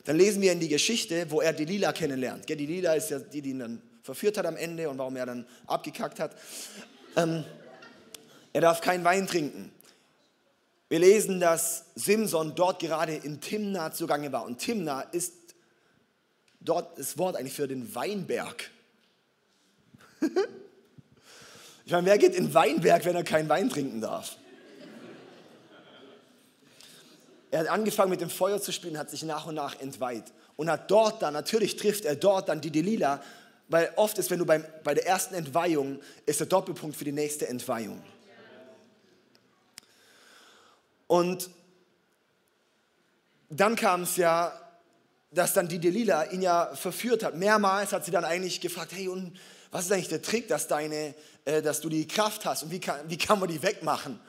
Dann 0.08 0.16
lesen 0.16 0.42
wir 0.42 0.54
in 0.54 0.62
die 0.62 0.70
Geschichte, 0.70 1.30
wo 1.30 1.42
er 1.42 1.52
Delila 1.52 1.92
kennenlernt. 1.92 2.48
Delila 2.48 2.94
ist 2.94 3.10
ja 3.10 3.20
die, 3.20 3.42
die 3.42 3.50
ihn 3.50 3.60
dann 3.60 3.82
verführt 4.02 4.38
hat 4.38 4.46
am 4.46 4.56
Ende 4.56 4.90
und 4.90 4.98
warum 4.98 5.18
er 5.18 5.26
dann 5.26 5.46
abgekackt 5.66 6.22
hat. 6.22 6.34
Ähm, 7.18 7.44
er 8.54 8.62
darf 8.62 8.80
keinen 8.80 9.04
Wein 9.04 9.28
trinken. 9.28 9.70
Wir 10.88 11.00
lesen, 11.00 11.42
dass 11.42 11.88
Simson 11.96 12.56
dort 12.56 12.80
gerade 12.80 13.16
in 13.16 13.42
Timna 13.42 13.92
zugange 13.92 14.32
war. 14.32 14.46
Und 14.46 14.60
Timna 14.60 15.02
ist 15.02 15.34
dort 16.62 16.98
das 16.98 17.18
Wort 17.18 17.36
eigentlich 17.36 17.52
für 17.52 17.68
den 17.68 17.94
Weinberg. 17.94 18.72
ich 21.86 21.92
meine, 21.92 22.08
wer 22.08 22.18
geht 22.18 22.34
in 22.34 22.54
Weinberg, 22.54 23.04
wenn 23.04 23.18
er 23.18 23.26
keinen 23.26 23.50
Wein 23.50 23.70
trinken 23.70 24.00
darf? 24.00 24.38
Er 27.58 27.62
hat 27.62 27.70
angefangen 27.70 28.12
mit 28.12 28.22
dem 28.22 28.30
Feuer 28.30 28.62
zu 28.62 28.72
spielen, 28.72 29.00
hat 29.00 29.10
sich 29.10 29.24
nach 29.24 29.48
und 29.48 29.56
nach 29.56 29.80
entweiht 29.80 30.32
und 30.58 30.70
hat 30.70 30.92
dort 30.92 31.24
dann, 31.24 31.34
natürlich 31.34 31.76
trifft 31.76 32.06
er 32.06 32.16
dort 32.16 32.50
dann 32.50 32.62
die 32.62 32.70
Delila, 32.70 33.20
weil 33.68 33.92
oft 33.96 34.20
ist, 34.20 34.30
wenn 34.30 34.38
du 34.38 34.46
beim, 34.46 34.64
bei 34.84 34.94
der 34.94 35.08
ersten 35.08 35.34
Entweihung, 35.34 36.00
ist 36.28 36.40
der 36.40 36.46
Doppelpunkt 36.46 36.96
für 36.96 37.04
die 37.04 37.12
nächste 37.12 37.48
Entweihung. 37.48 38.04
Und 41.08 41.50
dann 43.50 43.76
kam 43.76 44.04
es 44.04 44.18
ja, 44.18 44.54
dass 45.32 45.54
dann 45.54 45.68
die 45.68 45.80
Delila 45.80 46.26
ihn 46.26 46.44
ja 46.44 46.76
verführt 46.76 47.24
hat. 47.24 47.34
Mehrmals 47.34 47.92
hat 47.92 48.06
sie 48.06 48.12
dann 48.12 48.24
eigentlich 48.24 48.62
gefragt, 48.62 48.92
hey, 48.94 49.08
und 49.08 49.36
was 49.72 49.86
ist 49.86 49.92
eigentlich 49.92 50.10
der 50.10 50.22
Trick, 50.22 50.48
dass, 50.48 50.68
deine, 50.68 51.16
äh, 51.46 51.64
dass 51.64 51.82
du 51.82 51.90
die 51.90 52.08
Kraft 52.08 52.46
hast 52.46 52.62
und 52.62 52.70
wie 52.70 52.80
kann, 52.80 53.00
wie 53.10 53.18
kann 53.18 53.40
man 53.40 53.50
die 53.50 53.64
wegmachen? 53.64 54.20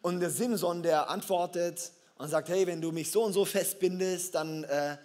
Und 0.00 0.20
der 0.20 0.30
Simson, 0.30 0.82
der 0.82 1.10
antwortet, 1.10 1.92
und 2.20 2.28
sagt, 2.28 2.50
hey, 2.50 2.66
wenn 2.66 2.82
du 2.82 2.92
mich 2.92 3.10
so 3.10 3.24
und 3.24 3.32
so 3.32 3.46
festbindest, 3.46 4.34
dann 4.34 4.64
äh, 4.64 4.98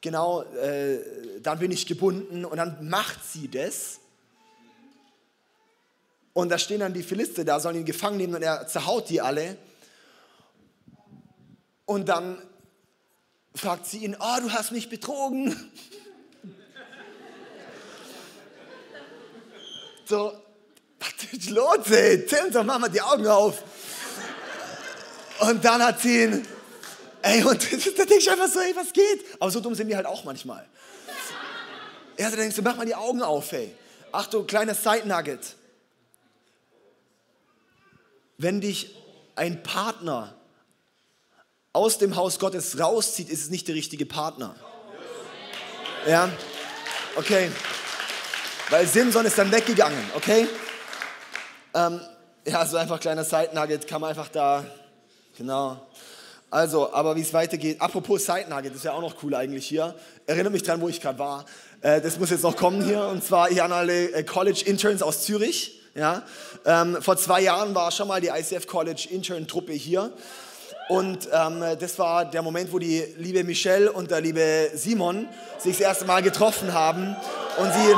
genau, 0.00 0.42
äh, 0.42 1.00
dann 1.42 1.58
bin 1.58 1.72
ich 1.72 1.84
gebunden 1.84 2.44
und 2.44 2.56
dann 2.56 2.88
macht 2.88 3.24
sie 3.24 3.48
das. 3.48 3.98
Und 6.32 6.48
da 6.48 6.58
stehen 6.58 6.78
dann 6.78 6.94
die 6.94 7.02
Philister 7.02 7.44
da, 7.44 7.58
sollen 7.58 7.78
ihn 7.78 7.84
gefangen 7.84 8.18
nehmen 8.18 8.36
und 8.36 8.42
er 8.42 8.68
zerhaut 8.68 9.08
die 9.08 9.20
alle. 9.20 9.58
Und 11.86 12.08
dann 12.08 12.40
fragt 13.56 13.86
sie 13.86 14.04
ihn, 14.04 14.16
oh, 14.20 14.40
du 14.40 14.52
hast 14.52 14.70
mich 14.70 14.88
betrogen. 14.88 15.56
so, 20.04 20.32
was 21.00 21.32
ist 21.32 21.50
los, 21.50 21.90
ey? 21.90 22.24
Tim, 22.26 22.52
doch 22.52 22.62
mach 22.62 22.78
mal 22.78 22.88
die 22.88 23.02
Augen 23.02 23.26
auf. 23.26 23.60
Und 25.40 25.64
dann 25.64 25.82
hat 25.82 26.00
sie 26.00 26.22
ihn 26.22 26.46
Ey, 27.22 27.42
und 27.42 27.72
da 27.72 28.04
denke 28.04 28.18
ich 28.18 28.30
einfach 28.30 28.48
so, 28.48 28.60
ey, 28.60 28.74
was 28.74 28.92
geht? 28.92 29.24
Aber 29.38 29.50
so 29.50 29.60
dumm 29.60 29.74
sind 29.74 29.88
wir 29.88 29.96
halt 29.96 30.06
auch 30.06 30.24
manchmal. 30.24 30.66
Ja, 32.18 32.30
da 32.30 32.36
denkst 32.36 32.56
du, 32.56 32.62
mach 32.62 32.76
mal 32.76 32.86
die 32.86 32.94
Augen 32.94 33.22
auf, 33.22 33.52
ey. 33.52 33.74
Achtung, 34.12 34.46
kleiner 34.46 34.74
Side-Nugget. 34.74 35.56
Wenn 38.38 38.60
dich 38.60 38.94
ein 39.36 39.62
Partner 39.62 40.34
aus 41.72 41.98
dem 41.98 42.16
Haus 42.16 42.38
Gottes 42.38 42.78
rauszieht, 42.78 43.28
ist 43.28 43.42
es 43.42 43.50
nicht 43.50 43.68
der 43.68 43.74
richtige 43.74 44.06
Partner. 44.06 44.54
Ja? 46.06 46.30
Okay. 47.16 47.50
Weil 48.70 48.86
Simson 48.86 49.26
ist 49.26 49.36
dann 49.36 49.52
weggegangen, 49.52 49.98
okay? 50.14 50.48
Ähm, 51.74 52.00
ja, 52.44 52.64
so 52.66 52.76
einfach 52.76 52.98
kleiner 52.98 53.24
Side-Nugget, 53.24 53.86
kann 53.86 54.00
man 54.00 54.10
einfach 54.10 54.28
da, 54.28 54.64
genau. 55.36 55.86
Also, 56.52 56.92
aber 56.92 57.14
wie 57.14 57.20
es 57.20 57.32
weitergeht, 57.32 57.80
apropos 57.80 58.26
Side 58.26 58.46
Nugget, 58.48 58.70
das 58.70 58.78
ist 58.78 58.84
ja 58.84 58.92
auch 58.92 59.00
noch 59.00 59.22
cool 59.22 59.36
eigentlich 59.36 59.66
hier. 59.68 59.94
Erinnere 60.26 60.50
mich 60.50 60.64
dran, 60.64 60.80
wo 60.80 60.88
ich 60.88 61.00
gerade 61.00 61.20
war. 61.20 61.44
Äh, 61.80 62.00
das 62.00 62.18
muss 62.18 62.30
jetzt 62.30 62.42
noch 62.42 62.56
kommen 62.56 62.82
hier. 62.82 63.04
Und 63.04 63.22
zwar 63.22 63.48
an 63.50 63.72
alle 63.72 64.10
äh, 64.10 64.24
College 64.24 64.64
Interns 64.66 65.00
aus 65.00 65.22
Zürich. 65.22 65.80
Ja. 65.94 66.24
Ähm, 66.66 66.98
vor 67.00 67.16
zwei 67.16 67.40
Jahren 67.40 67.72
war 67.76 67.92
schon 67.92 68.08
mal 68.08 68.20
die 68.20 68.28
ICF 68.28 68.66
College 68.66 69.06
Intern 69.12 69.46
Truppe 69.46 69.72
hier. 69.72 70.12
Und 70.88 71.28
ähm, 71.32 71.62
das 71.78 72.00
war 72.00 72.24
der 72.24 72.42
Moment, 72.42 72.72
wo 72.72 72.80
die 72.80 73.04
liebe 73.16 73.44
Michelle 73.44 73.92
und 73.92 74.10
der 74.10 74.20
liebe 74.20 74.72
Simon 74.74 75.28
sich 75.58 75.78
das 75.78 75.86
erste 75.86 76.04
Mal 76.04 76.20
getroffen 76.20 76.72
haben. 76.72 77.14
Und 77.58 77.72
sie. 77.72 77.94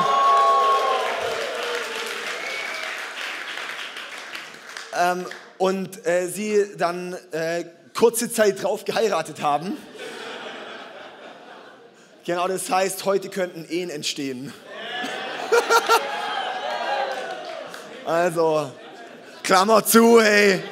Ähm, 5.01 5.27
und 5.57 6.07
äh, 6.07 6.27
sie 6.27 6.67
dann 6.77 7.17
äh, 7.31 7.65
kurze 7.95 8.33
Zeit 8.33 8.63
drauf 8.63 8.85
geheiratet 8.85 9.43
haben. 9.43 9.77
Genau 12.25 12.47
das 12.47 12.71
heißt, 12.71 13.05
heute 13.05 13.29
könnten 13.29 13.67
Ehen 13.69 13.91
entstehen. 13.91 14.53
also, 18.05 18.71
Klammer 19.43 19.85
zu, 19.85 20.21
hey. 20.23 20.63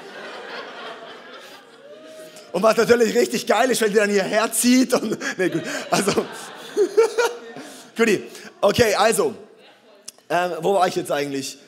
Und 2.52 2.62
was 2.62 2.76
natürlich 2.76 3.16
richtig 3.16 3.46
geil 3.46 3.70
ist, 3.70 3.80
wenn 3.80 3.90
die 3.90 3.96
dann 3.96 4.10
hierher 4.10 4.52
zieht 4.52 4.94
und, 4.94 5.18
nee, 5.38 5.48
gut, 5.48 5.62
also, 5.90 6.12
Guti, 7.96 8.24
okay, 8.60 8.94
also, 8.94 9.34
ähm, 10.28 10.52
wo 10.60 10.74
war 10.74 10.86
ich 10.88 10.96
jetzt 10.96 11.12
eigentlich? 11.12 11.58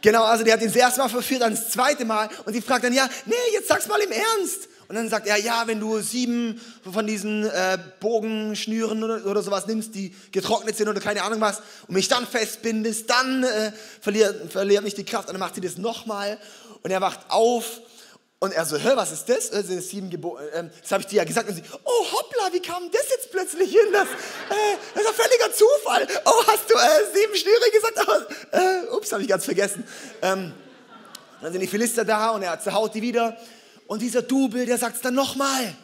Genau, 0.00 0.24
also 0.24 0.44
die 0.44 0.52
hat 0.52 0.60
ihn 0.60 0.68
das 0.68 0.76
erste 0.76 1.00
Mal 1.00 1.08
verführt, 1.08 1.42
dann 1.42 1.54
das 1.54 1.70
zweite 1.70 2.04
Mal 2.04 2.28
und 2.44 2.52
sie 2.52 2.60
fragt 2.60 2.84
dann, 2.84 2.92
ja, 2.92 3.08
nee, 3.26 3.34
jetzt 3.52 3.68
sag's 3.68 3.88
mal 3.88 4.00
im 4.00 4.12
Ernst. 4.12 4.68
Und 4.88 4.94
dann 4.94 5.10
sagt 5.10 5.26
er, 5.26 5.36
ja, 5.36 5.64
wenn 5.66 5.80
du 5.80 6.00
sieben 6.00 6.58
von 6.90 7.06
diesen 7.06 7.44
äh, 7.44 7.78
Bogenschnüren 8.00 9.04
oder, 9.04 9.26
oder, 9.26 9.42
sowas 9.42 9.66
nimmst, 9.66 9.94
die 9.94 10.14
getrocknet 10.32 10.78
sind 10.78 10.88
oder 10.88 11.00
keine 11.00 11.22
Ahnung 11.22 11.42
was, 11.42 11.60
und 11.86 11.94
mich 11.94 12.08
dann 12.08 12.26
festbindest, 12.26 13.08
dann 13.10 13.44
äh, 13.44 13.72
verliert, 14.00 14.50
verliert 14.50 14.82
mich 14.82 14.94
die 14.94 15.04
Kraft. 15.04 15.28
Und 15.28 15.34
dann 15.34 15.40
macht 15.40 15.56
sie 15.56 15.60
das 15.60 15.76
nochmal 15.76 16.38
und 16.82 16.90
er 16.90 17.02
wacht 17.02 17.20
auf 17.28 17.82
und 18.40 18.52
er 18.52 18.64
so, 18.64 18.78
hör, 18.78 18.96
was 18.96 19.12
ist 19.12 19.28
das? 19.28 19.50
Das, 19.50 19.66
sind 19.66 19.82
sieben 19.82 20.08
Gebo 20.08 20.38
äh, 20.38 20.70
das 20.80 20.92
habe 20.92 21.02
ich 21.02 21.08
dir 21.08 21.16
ja 21.16 21.24
gesagt. 21.24 21.50
Und 21.50 21.56
sie, 21.56 21.62
oh 21.84 22.06
hoppla, 22.12 22.52
wie 22.52 22.60
kam 22.60 22.90
das 22.90 23.10
jetzt 23.10 23.30
plötzlich 23.30 23.70
hin? 23.70 23.92
Das, 23.92 24.04
äh, 24.04 24.76
das 24.94 25.02
ist 25.02 25.08
ein 25.08 25.14
völliger 25.14 25.52
Zufall. 25.52 26.08
Oh, 26.24 26.44
hast 26.46 26.70
du 26.70 26.74
äh, 26.74 27.12
sieben 27.12 27.34
Schnüre 27.34 27.70
gesagt? 27.72 28.06
Oh, 28.06 28.56
äh, 28.56 28.96
ups, 28.96 29.12
habe 29.12 29.22
ich 29.22 29.28
ganz 29.28 29.44
vergessen. 29.44 29.84
Ähm, 30.22 30.54
dann 31.42 31.52
sind 31.52 31.60
die 31.60 31.66
Philister 31.66 32.04
da 32.04 32.30
und 32.30 32.42
er 32.42 32.58
zerhaut 32.60 32.94
die 32.94 33.02
wieder. 33.02 33.36
Und 33.88 34.02
dieser 34.02 34.20
Double, 34.20 34.66
der 34.66 34.76
sagt 34.76 34.96
es 34.96 35.02
dann 35.02 35.14
nochmal. 35.14 35.74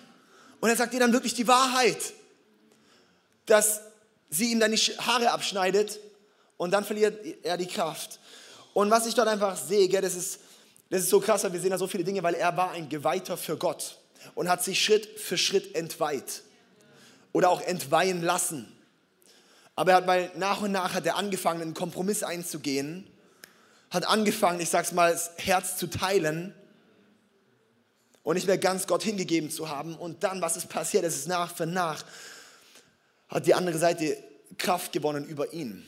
Und 0.61 0.69
er 0.69 0.77
sagt 0.77 0.93
ihr 0.93 1.01
dann 1.01 1.13
wirklich 1.13 1.33
die 1.33 1.49
Wahrheit, 1.49 2.13
dass 3.47 3.81
sie 4.29 4.53
ihm 4.53 4.61
dann 4.61 4.73
die 4.73 4.79
Haare 4.79 5.31
abschneidet 5.31 5.99
und 6.59 6.71
dann 6.71 6.85
verliert 6.85 7.19
er 7.43 7.57
die 7.57 7.67
Kraft. 7.67 8.21
Und 8.75 8.91
was 8.91 9.07
ich 9.07 9.15
dort 9.15 9.29
einfach 9.29 9.57
sehe, 9.57 9.89
gell, 9.89 10.03
das, 10.03 10.15
ist, 10.15 10.41
das 10.91 11.01
ist 11.01 11.11
so 11.11 11.19
krass, 11.19 11.45
weil 11.45 11.55
wir 11.55 11.61
sehen 11.61 11.71
da 11.71 11.79
so 11.79 11.87
viele 11.87 12.05
Dinge, 12.05 12.23
weil 12.23 12.35
er 12.35 12.55
war 12.57 12.73
ein 12.73 12.91
Geweihter 12.91 13.39
für 13.39 13.57
Gott 13.57 13.99
und 14.35 14.51
hat 14.51 14.63
sich 14.63 14.85
Schritt 14.85 15.19
für 15.19 15.39
Schritt 15.39 15.75
entweiht 15.75 16.43
oder 17.33 17.49
auch 17.49 17.63
entweihen 17.63 18.23
lassen. 18.23 18.71
Aber 19.77 19.93
er 19.93 19.97
hat 19.97 20.07
mal 20.07 20.31
nach 20.37 20.61
und 20.61 20.73
nach 20.73 20.93
hat 20.93 21.07
er 21.07 21.17
angefangen, 21.17 21.63
einen 21.63 21.75
Kompromiss 21.75 22.23
einzugehen, 22.23 23.07
hat 23.89 24.07
angefangen, 24.07 24.61
ich 24.61 24.69
sag's 24.69 24.93
mal, 24.93 25.11
das 25.13 25.31
Herz 25.39 25.79
zu 25.79 25.87
teilen 25.87 26.55
und 28.25 28.35
nicht 28.35 28.47
mehr 28.49 28.59
ganz 28.59 28.87
Gott 28.89 29.05
hingegeben 29.05 29.51
zu 29.51 29.69
haben. 29.69 29.95
Und 29.95 30.25
dann, 30.25 30.41
was 30.41 30.57
ist 30.57 30.69
passiert? 30.69 31.05
Es 31.05 31.15
ist 31.15 31.29
nach 31.29 31.55
für 31.55 31.67
nach, 31.67 32.05
hat 33.29 33.47
die 33.47 33.55
andere 33.55 33.79
Seite 33.79 34.17
Kraft 34.59 34.93
gewonnen 34.93 35.25
über 35.27 35.53
ihn. 35.53 35.85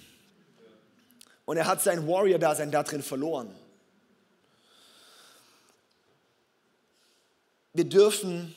Und 1.44 1.56
er 1.56 1.66
hat 1.66 1.82
sein 1.82 2.06
Warrior-Dasein 2.06 2.70
da 2.70 2.82
drin 2.82 3.02
verloren. 3.02 3.54
Wir 7.72 7.84
dürfen, 7.84 8.54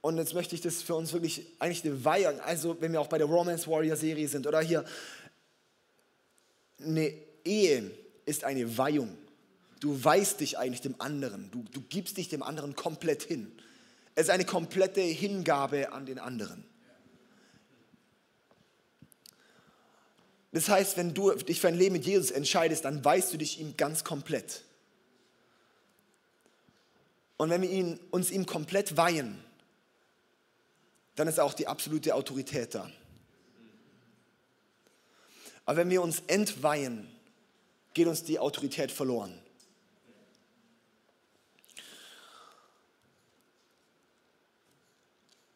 und 0.00 0.18
jetzt 0.18 0.34
möchte 0.34 0.54
ich 0.54 0.60
das 0.60 0.82
für 0.82 0.94
uns 0.94 1.12
wirklich 1.12 1.46
eigentlich 1.58 1.84
eine 1.84 2.04
Weihe, 2.04 2.42
also 2.44 2.80
wenn 2.80 2.92
wir 2.92 3.00
auch 3.00 3.06
bei 3.06 3.18
der 3.18 3.26
Romance 3.26 3.66
Warrior 3.68 3.96
Serie 3.96 4.28
sind 4.28 4.46
oder 4.46 4.60
hier, 4.60 4.84
eine 6.80 7.14
Ehe 7.44 7.90
ist 8.26 8.44
eine 8.44 8.76
Weihung. 8.76 9.16
Du 9.84 10.02
weihst 10.02 10.40
dich 10.40 10.56
eigentlich 10.56 10.80
dem 10.80 10.98
anderen. 10.98 11.50
Du, 11.50 11.62
du 11.70 11.82
gibst 11.82 12.16
dich 12.16 12.30
dem 12.30 12.42
anderen 12.42 12.74
komplett 12.74 13.22
hin. 13.22 13.52
Es 14.14 14.28
ist 14.28 14.30
eine 14.30 14.46
komplette 14.46 15.02
Hingabe 15.02 15.92
an 15.92 16.06
den 16.06 16.18
anderen. 16.18 16.64
Das 20.52 20.70
heißt, 20.70 20.96
wenn 20.96 21.12
du 21.12 21.32
dich 21.32 21.60
für 21.60 21.68
ein 21.68 21.74
Leben 21.74 21.92
mit 21.92 22.06
Jesus 22.06 22.30
entscheidest, 22.30 22.86
dann 22.86 23.04
weißt 23.04 23.30
du 23.34 23.36
dich 23.36 23.60
ihm 23.60 23.76
ganz 23.76 24.04
komplett. 24.04 24.64
Und 27.36 27.50
wenn 27.50 27.60
wir 27.60 27.68
ihn, 27.68 28.00
uns 28.10 28.30
ihm 28.30 28.46
komplett 28.46 28.96
weihen, 28.96 29.38
dann 31.14 31.28
ist 31.28 31.38
auch 31.38 31.52
die 31.52 31.66
absolute 31.66 32.14
Autorität 32.14 32.74
da. 32.74 32.90
Aber 35.66 35.76
wenn 35.76 35.90
wir 35.90 36.00
uns 36.00 36.22
entweihen, 36.26 37.06
geht 37.92 38.06
uns 38.06 38.22
die 38.22 38.38
Autorität 38.38 38.90
verloren. 38.90 39.43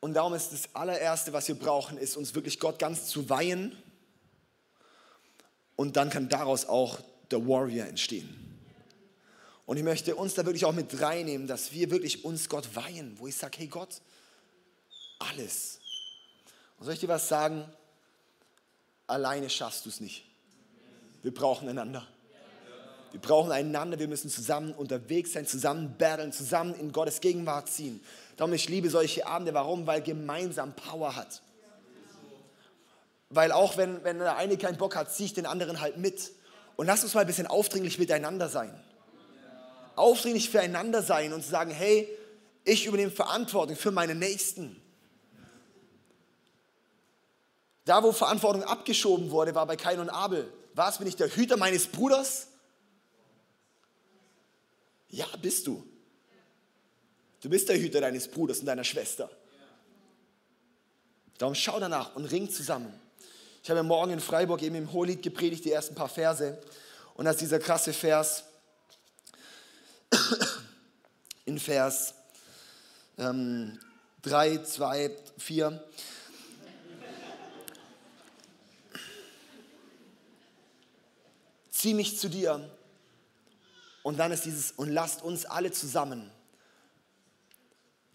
Und 0.00 0.14
darum 0.14 0.34
ist 0.34 0.52
das 0.52 0.74
allererste, 0.74 1.32
was 1.32 1.48
wir 1.48 1.56
brauchen, 1.56 1.98
ist 1.98 2.16
uns 2.16 2.34
wirklich 2.34 2.60
Gott 2.60 2.78
ganz 2.78 3.06
zu 3.06 3.28
weihen. 3.28 3.76
Und 5.76 5.96
dann 5.96 6.10
kann 6.10 6.28
daraus 6.28 6.66
auch 6.66 6.98
der 7.30 7.46
Warrior 7.46 7.86
entstehen. 7.86 8.48
Und 9.66 9.76
ich 9.76 9.82
möchte 9.82 10.16
uns 10.16 10.34
da 10.34 10.46
wirklich 10.46 10.64
auch 10.64 10.72
mit 10.72 11.00
reinnehmen, 11.00 11.46
dass 11.46 11.72
wir 11.72 11.90
wirklich 11.90 12.24
uns 12.24 12.48
Gott 12.48 12.74
weihen, 12.74 13.18
wo 13.18 13.26
ich 13.26 13.36
sage, 13.36 13.58
hey 13.58 13.66
Gott, 13.66 14.00
alles. 15.18 15.80
Und 16.78 16.84
soll 16.84 16.94
ich 16.94 17.00
dir 17.00 17.08
was 17.08 17.28
sagen? 17.28 17.64
Alleine 19.06 19.50
schaffst 19.50 19.84
du 19.84 19.90
es 19.90 20.00
nicht. 20.00 20.24
Wir 21.22 21.34
brauchen 21.34 21.68
einander. 21.68 22.06
Wir 23.10 23.20
brauchen 23.20 23.52
einander, 23.52 23.98
wir 23.98 24.08
müssen 24.08 24.30
zusammen 24.30 24.72
unterwegs 24.72 25.32
sein, 25.32 25.46
zusammen 25.46 25.96
battlen, 25.98 26.32
zusammen 26.32 26.74
in 26.74 26.92
Gottes 26.92 27.20
Gegenwart 27.20 27.68
ziehen. 27.68 28.00
Darum, 28.38 28.52
ich 28.52 28.68
liebe 28.68 28.88
solche 28.88 29.26
Abende. 29.26 29.52
Warum? 29.52 29.86
Weil 29.86 30.00
gemeinsam 30.00 30.72
Power 30.74 31.16
hat. 31.16 31.42
Weil 33.30 33.50
auch 33.50 33.76
wenn, 33.76 34.02
wenn 34.04 34.20
der 34.20 34.36
eine 34.36 34.56
keinen 34.56 34.78
Bock 34.78 34.94
hat, 34.94 35.12
ziehe 35.12 35.26
ich 35.26 35.34
den 35.34 35.44
anderen 35.44 35.80
halt 35.80 35.98
mit. 35.98 36.30
Und 36.76 36.86
lass 36.86 37.02
uns 37.02 37.14
mal 37.14 37.22
ein 37.22 37.26
bisschen 37.26 37.48
aufdringlich 37.48 37.98
miteinander 37.98 38.48
sein. 38.48 38.72
Aufdringlich 39.96 40.48
füreinander 40.50 41.02
sein 41.02 41.32
und 41.32 41.42
zu 41.42 41.50
sagen, 41.50 41.72
hey, 41.72 42.08
ich 42.64 42.86
übernehme 42.86 43.10
Verantwortung 43.10 43.74
für 43.74 43.90
meine 43.90 44.14
Nächsten. 44.14 44.80
Da, 47.84 48.04
wo 48.04 48.12
Verantwortung 48.12 48.62
abgeschoben 48.62 49.32
wurde, 49.32 49.56
war 49.56 49.66
bei 49.66 49.74
Kain 49.74 49.98
und 49.98 50.10
Abel. 50.10 50.52
Was, 50.74 50.98
bin 50.98 51.08
ich 51.08 51.16
der 51.16 51.28
Hüter 51.28 51.56
meines 51.56 51.88
Bruders? 51.88 52.46
Ja, 55.08 55.26
bist 55.42 55.66
du. 55.66 55.84
Du 57.40 57.48
bist 57.48 57.68
der 57.68 57.78
Hüter 57.78 58.00
deines 58.00 58.28
Bruders 58.28 58.60
und 58.60 58.66
deiner 58.66 58.84
Schwester. 58.84 59.30
Darum 61.38 61.54
schau 61.54 61.78
danach 61.78 62.16
und 62.16 62.24
ring 62.26 62.50
zusammen. 62.50 62.92
Ich 63.62 63.70
habe 63.70 63.82
morgen 63.82 64.12
in 64.12 64.20
Freiburg 64.20 64.62
eben 64.62 64.74
im 64.74 64.92
Hohelied 64.92 65.22
gepredigt, 65.22 65.64
die 65.64 65.72
ersten 65.72 65.94
paar 65.94 66.08
Verse. 66.08 66.58
Und 67.14 67.26
da 67.26 67.30
ist 67.30 67.40
dieser 67.40 67.58
krasse 67.58 67.92
Vers 67.92 68.44
in 71.44 71.58
Vers 71.58 72.14
ähm, 73.18 73.78
3, 74.22 74.58
2, 74.62 75.10
4. 75.38 75.84
Zieh 81.70 81.94
mich 81.94 82.18
zu 82.18 82.28
dir. 82.28 82.68
Und 84.02 84.18
dann 84.18 84.32
ist 84.32 84.44
dieses, 84.44 84.72
und 84.72 84.88
lasst 84.88 85.22
uns 85.22 85.44
alle 85.44 85.70
zusammen, 85.70 86.30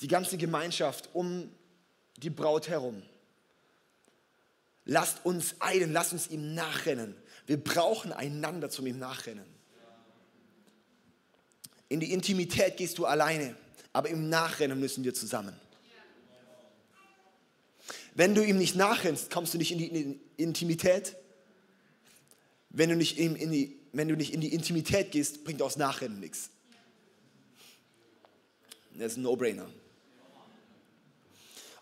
die 0.04 0.08
ganze 0.08 0.38
Gemeinschaft 0.38 1.10
um 1.14 1.50
die 2.18 2.30
Braut 2.30 2.68
herum, 2.68 3.02
lasst 4.86 5.26
uns 5.26 5.56
eilen, 5.60 5.92
lasst 5.92 6.14
uns 6.14 6.28
ihm 6.28 6.54
nachrennen. 6.54 7.16
Wir 7.48 7.62
brauchen 7.62 8.14
einander 8.14 8.70
zum 8.70 8.86
ihm 8.86 9.00
nachrennen. 9.00 9.46
In 11.90 12.00
die 12.00 12.12
Intimität 12.12 12.78
gehst 12.78 12.98
du 12.98 13.06
alleine, 13.06 13.56
aber 13.92 14.10
im 14.10 14.30
Nachrennen 14.30 14.80
müssen 14.80 15.04
wir 15.04 15.14
zusammen. 15.14 15.60
Wenn 18.16 18.36
du 18.36 18.46
ihm 18.46 18.58
nicht 18.58 18.76
nachrennst, 18.76 19.32
kommst 19.32 19.54
du 19.56 19.58
nicht 19.58 19.72
in 19.72 19.78
die 19.80 20.20
Intimität 20.38 21.16
wenn 22.74 22.90
du 22.90 22.96
nicht 22.96 23.18
in, 23.18 23.52
die, 23.52 23.80
wenn 23.94 24.08
du 24.08 24.16
nicht 24.16 24.34
in 24.34 24.42
die 24.42 24.54
Intimität 24.54 25.12
gehst, 25.12 25.44
bringt 25.44 25.62
aus 25.62 25.78
Nachrennen 25.78 26.20
nichts. 26.20 26.50
Das 28.96 29.14
ist 29.14 29.18
ein 29.18 29.22
No-Brainer. 29.22 29.70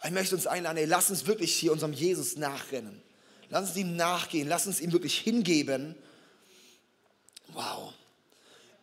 Ich 0.04 0.12
möchte 0.12 0.36
uns 0.36 0.48
einladen, 0.48 0.78
ey, 0.78 0.86
lass 0.86 1.10
uns 1.10 1.28
wirklich 1.28 1.54
hier 1.54 1.72
unserem 1.72 1.94
Jesus 1.94 2.36
nachrennen. 2.36 3.02
Lass 3.50 3.70
uns 3.70 3.78
ihm 3.78 3.96
nachgehen, 3.96 4.48
lass 4.48 4.66
uns 4.66 4.80
ihm 4.80 4.92
wirklich 4.92 5.18
hingeben. 5.18 5.96
Wow. 7.50 7.94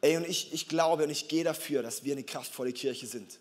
Ey, 0.00 0.16
und 0.16 0.28
ich, 0.28 0.52
ich 0.52 0.68
glaube 0.68 1.04
und 1.04 1.10
ich 1.10 1.26
gehe 1.26 1.42
dafür, 1.42 1.82
dass 1.82 2.04
wir 2.04 2.12
eine 2.12 2.22
kraftvolle 2.22 2.72
Kirche 2.72 3.06
sind. 3.06 3.40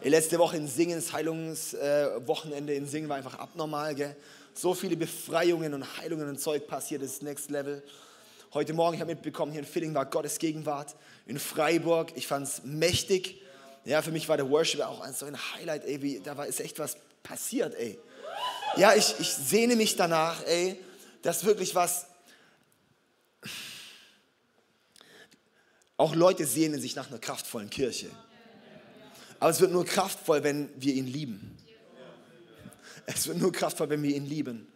Ey, 0.00 0.10
letzte 0.10 0.38
Woche 0.38 0.56
in 0.56 0.66
Singen, 0.66 0.96
das 0.96 1.12
Heilungswochenende 1.12 2.72
äh, 2.72 2.76
in 2.76 2.88
Singen 2.88 3.08
war 3.08 3.16
einfach 3.16 3.38
abnormal, 3.38 3.94
gell? 3.94 4.16
So 4.54 4.74
viele 4.74 4.96
Befreiungen 4.96 5.74
und 5.74 5.98
Heilungen 5.98 6.28
und 6.28 6.40
Zeug 6.40 6.66
passiert, 6.66 7.02
das 7.02 7.12
ist 7.12 7.22
Next 7.22 7.50
Level. 7.50 7.82
Heute 8.52 8.74
Morgen, 8.74 8.94
ich 8.94 9.00
habe 9.00 9.14
mitbekommen, 9.14 9.52
hier 9.52 9.60
in 9.60 9.66
Filling 9.66 9.94
war 9.94 10.06
Gottes 10.06 10.38
Gegenwart. 10.38 10.96
In 11.26 11.38
Freiburg, 11.38 12.12
ich 12.16 12.26
fand 12.26 12.48
es 12.48 12.62
mächtig. 12.64 13.40
Ja, 13.84 14.02
für 14.02 14.10
mich 14.10 14.28
war 14.28 14.36
der 14.36 14.50
Worship 14.50 14.80
auch 14.80 15.06
so 15.08 15.26
ein 15.26 15.36
Highlight, 15.54 15.84
ey, 15.84 16.02
wie, 16.02 16.20
da 16.20 16.36
war, 16.36 16.46
ist 16.46 16.60
echt 16.60 16.78
was 16.78 16.96
passiert, 17.22 17.74
ey. 17.74 17.98
Ja, 18.76 18.94
ich, 18.94 19.14
ich 19.18 19.32
sehne 19.32 19.76
mich 19.76 19.96
danach, 19.96 20.42
ey, 20.46 20.82
dass 21.22 21.44
wirklich 21.44 21.74
was, 21.74 22.06
auch 25.96 26.14
Leute 26.14 26.46
sehnen 26.46 26.80
sich 26.80 26.96
nach 26.96 27.08
einer 27.08 27.18
kraftvollen 27.18 27.70
Kirche. 27.70 28.10
Aber 29.38 29.50
es 29.50 29.60
wird 29.60 29.72
nur 29.72 29.84
kraftvoll, 29.84 30.42
wenn 30.42 30.70
wir 30.76 30.94
ihn 30.94 31.06
lieben. 31.06 31.56
Es 33.06 33.26
wird 33.26 33.38
nur 33.38 33.52
kraftvoll, 33.52 33.90
wenn 33.90 34.02
wir 34.02 34.14
ihn 34.14 34.26
lieben. 34.26 34.72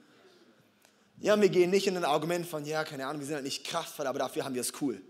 Ja, 1.20 1.40
wir 1.40 1.48
gehen 1.48 1.70
nicht 1.70 1.86
in 1.86 1.96
ein 1.96 2.04
Argument 2.04 2.46
von, 2.46 2.64
ja, 2.64 2.84
keine 2.84 3.06
Ahnung, 3.06 3.20
wir 3.20 3.26
sind 3.26 3.36
halt 3.36 3.44
nicht 3.44 3.64
kraftvoll, 3.64 4.06
aber 4.06 4.18
dafür 4.18 4.44
haben 4.44 4.54
wir 4.54 4.60
es 4.60 4.72
cool. 4.80 5.00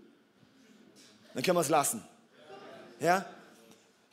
Dann 1.33 1.43
können 1.43 1.57
wir 1.57 1.61
es 1.61 1.69
lassen. 1.69 2.03
Ja? 2.99 3.25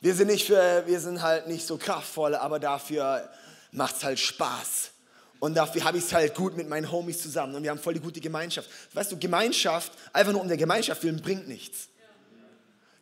Wir 0.01 0.13
sind, 0.13 0.27
nicht 0.27 0.45
für, 0.45 0.83
wir 0.85 0.99
sind 0.99 1.21
halt 1.21 1.47
nicht 1.47 1.65
so 1.65 1.77
kraftvoll, 1.77 2.35
aber 2.35 2.59
dafür 2.59 3.29
macht 3.71 3.97
es 3.97 4.03
halt 4.03 4.19
Spaß. 4.19 4.91
Und 5.39 5.55
dafür 5.55 5.83
habe 5.83 5.97
ich 5.97 6.05
es 6.05 6.13
halt 6.13 6.33
gut 6.35 6.55
mit 6.55 6.69
meinen 6.69 6.91
Homies 6.91 7.21
zusammen 7.21 7.55
und 7.55 7.63
wir 7.63 7.69
haben 7.69 7.79
voll 7.79 7.93
die 7.93 7.99
gute 7.99 8.19
Gemeinschaft. 8.19 8.69
Weißt 8.93 9.11
du, 9.11 9.17
Gemeinschaft, 9.17 9.91
einfach 10.13 10.31
nur 10.31 10.41
um 10.41 10.47
der 10.47 10.57
Gemeinschaft 10.57 11.03
willen, 11.03 11.21
bringt 11.21 11.47
nichts. 11.47 11.87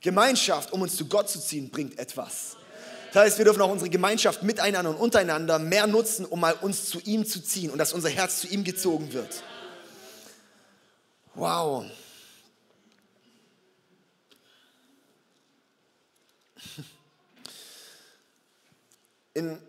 Gemeinschaft, 0.01 0.73
um 0.73 0.82
uns 0.82 0.97
zu 0.97 1.06
Gott 1.06 1.29
zu 1.29 1.39
ziehen, 1.39 1.69
bringt 1.69 1.97
etwas. 1.97 2.58
Das 3.13 3.23
heißt, 3.23 3.38
wir 3.38 3.45
dürfen 3.45 3.62
auch 3.62 3.69
unsere 3.69 3.89
Gemeinschaft 3.89 4.41
miteinander 4.41 4.89
und 4.89 4.97
untereinander 4.97 5.60
mehr 5.60 5.86
nutzen, 5.88 6.25
um 6.25 6.39
mal 6.39 6.56
uns 6.62 6.89
zu 6.89 6.99
ihm 7.01 7.25
zu 7.25 7.41
ziehen 7.41 7.69
und 7.69 7.77
dass 7.77 7.93
unser 7.93 8.10
Herz 8.10 8.41
zu 8.41 8.47
ihm 8.47 8.63
gezogen 8.63 9.13
wird. 9.13 9.43
Wow. 11.36 11.86
In 19.34 19.60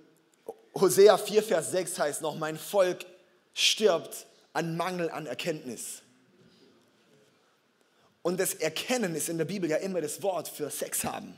Hosea 0.75 1.17
4, 1.17 1.43
Vers 1.43 1.71
6 1.71 1.99
heißt 1.99 2.23
noch, 2.23 2.37
mein 2.37 2.59
Volk 2.59 3.07
stirbt 3.55 4.27
an 4.53 4.77
Mangel 4.77 5.11
an 5.11 5.27
Erkenntnis. 5.27 6.03
Und 8.23 8.41
das 8.41 8.55
Erkennen 8.55 9.15
ist 9.15 9.29
in 9.29 9.39
der 9.39 9.45
Bibel 9.45 9.69
ja 9.69 9.77
immer 9.77 10.01
das 10.01 10.23
Wort 10.23 10.49
für 10.49 10.71
Sex 10.71 11.05
haben. 11.05 11.37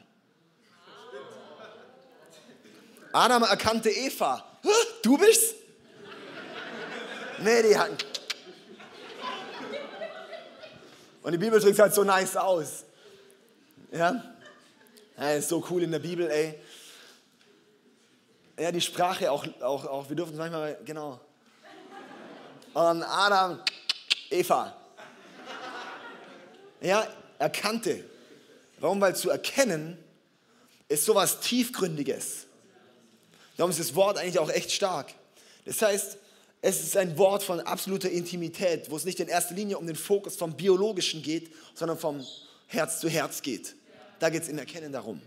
Adam 3.13 3.43
erkannte 3.43 3.91
Eva. 3.91 4.45
Du 5.03 5.19
bist? 5.19 5.55
Nee, 7.39 7.63
die 7.63 7.77
hatten. 7.77 7.97
Und 11.23 11.33
die 11.33 11.39
Bibel 11.39 11.59
drückt 11.59 11.79
halt 11.79 11.93
so 11.93 12.05
nice 12.05 12.37
aus. 12.37 12.85
Ja? 13.91 14.36
Ja? 15.19 15.33
Ist 15.33 15.49
so 15.49 15.65
cool 15.71 15.83
in 15.83 15.91
der 15.91 15.99
Bibel, 15.99 16.31
ey. 16.31 16.55
Ja, 18.59 18.73
die 18.73 18.81
Sprache 18.81 19.31
auch, 19.31 19.47
auch, 19.61 19.85
auch 19.85 20.09
wir 20.09 20.17
dürfen 20.17 20.33
es 20.33 20.39
manchmal, 20.39 20.79
genau. 20.85 21.21
Und 22.73 23.03
Adam, 23.03 23.61
Eva. 24.31 24.77
Ja, 26.81 27.07
erkannte. 27.39 28.05
Warum? 28.81 29.01
Weil 29.01 29.17
zu 29.17 29.31
erkennen 29.31 29.97
ist 30.89 31.05
sowas 31.05 31.41
Tiefgründiges. 31.41 32.47
Darum 33.57 33.71
ist 33.71 33.81
das 33.81 33.95
Wort 33.95 34.19
eigentlich 34.19 34.39
auch 34.39 34.51
echt 34.51 34.73
stark. 34.73 35.15
Das 35.65 35.81
heißt, 35.81 36.19
es 36.61 36.83
ist 36.83 36.97
ein 36.97 37.17
Wort 37.17 37.43
von 37.45 37.61
absoluter 37.61 38.11
Intimität, 38.11 38.91
wo 38.91 38.97
es 38.97 39.05
nicht 39.05 39.21
in 39.21 39.29
erster 39.29 39.55
Linie 39.55 39.79
um 39.79 39.87
den 39.87 39.97
Fokus 39.97 40.37
vom 40.37 40.57
Biologischen 40.57 41.23
geht, 41.23 41.51
sondern 41.75 41.99
vom 41.99 42.27
Herz 42.67 43.01
zu 43.01 43.09
Herz 43.09 43.41
geht. 43.41 43.76
Da 44.19 44.31
geht 44.31 44.43
es 44.43 44.49
im 44.49 44.59
Erkennen 44.59 44.93
darum. 44.93 45.21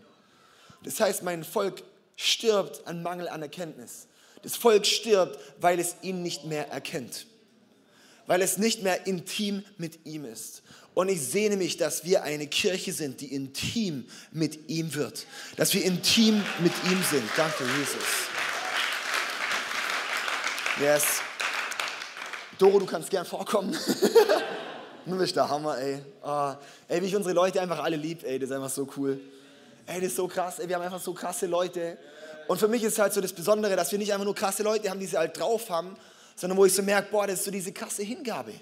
Das 0.83 0.99
heißt, 0.99 1.23
mein 1.23 1.43
Volk 1.43 1.83
stirbt 2.15 2.85
an 2.87 3.03
Mangel 3.03 3.27
an 3.27 3.41
Erkenntnis. 3.41 4.07
Das 4.41 4.55
Volk 4.55 4.85
stirbt, 4.85 5.37
weil 5.59 5.79
es 5.79 5.95
ihn 6.01 6.23
nicht 6.23 6.45
mehr 6.45 6.69
erkennt. 6.69 7.27
Weil 8.27 8.41
es 8.41 8.57
nicht 8.57 8.83
mehr 8.83 9.07
intim 9.07 9.63
mit 9.77 10.05
ihm 10.05 10.25
ist. 10.25 10.61
Und 10.93 11.09
ich 11.09 11.21
sehne 11.21 11.57
mich, 11.57 11.77
dass 11.77 12.03
wir 12.03 12.23
eine 12.23 12.47
Kirche 12.47 12.93
sind, 12.93 13.21
die 13.21 13.33
intim 13.33 14.05
mit 14.31 14.69
ihm 14.69 14.93
wird. 14.95 15.25
Dass 15.55 15.73
wir 15.73 15.83
intim 15.83 16.43
mit 16.59 16.73
ihm 16.89 17.03
sind. 17.09 17.23
Danke, 17.35 17.63
Jesus. 17.77 18.03
Yes. 20.81 21.03
Doro, 22.57 22.79
du 22.79 22.85
kannst 22.85 23.09
gern 23.09 23.25
vorkommen. 23.25 23.77
du 25.05 25.17
bist 25.17 25.35
der 25.35 25.49
Hammer, 25.49 25.77
ey. 25.77 26.01
Oh, 26.23 26.53
ey, 26.87 27.01
wie 27.01 27.07
ich 27.07 27.15
unsere 27.15 27.33
Leute 27.33 27.61
einfach 27.61 27.83
alle 27.83 27.95
lieb, 27.95 28.23
ey, 28.23 28.39
das 28.39 28.49
ist 28.49 28.55
einfach 28.55 28.69
so 28.69 28.87
cool. 28.97 29.19
Ey, 29.85 29.99
das 30.01 30.09
ist 30.09 30.15
so 30.15 30.27
krass, 30.27 30.59
ey, 30.59 30.67
wir 30.67 30.75
haben 30.75 30.83
einfach 30.83 31.01
so 31.01 31.13
krasse 31.13 31.47
Leute. 31.47 31.97
Und 32.47 32.59
für 32.59 32.67
mich 32.67 32.83
ist 32.83 32.99
halt 32.99 33.13
so 33.13 33.21
das 33.21 33.33
Besondere, 33.33 33.75
dass 33.75 33.91
wir 33.91 33.99
nicht 33.99 34.11
einfach 34.11 34.25
nur 34.25 34.35
krasse 34.35 34.63
Leute 34.63 34.89
haben, 34.89 34.99
die 34.99 35.05
sie 35.05 35.17
halt 35.17 35.39
drauf 35.39 35.69
haben, 35.69 35.95
sondern 36.35 36.57
wo 36.57 36.65
ich 36.65 36.73
so 36.73 36.81
merke, 36.81 37.09
boah, 37.11 37.27
das 37.27 37.39
ist 37.39 37.45
so 37.45 37.51
diese 37.51 37.71
krasse 37.71 38.03
Hingabe. 38.03 38.53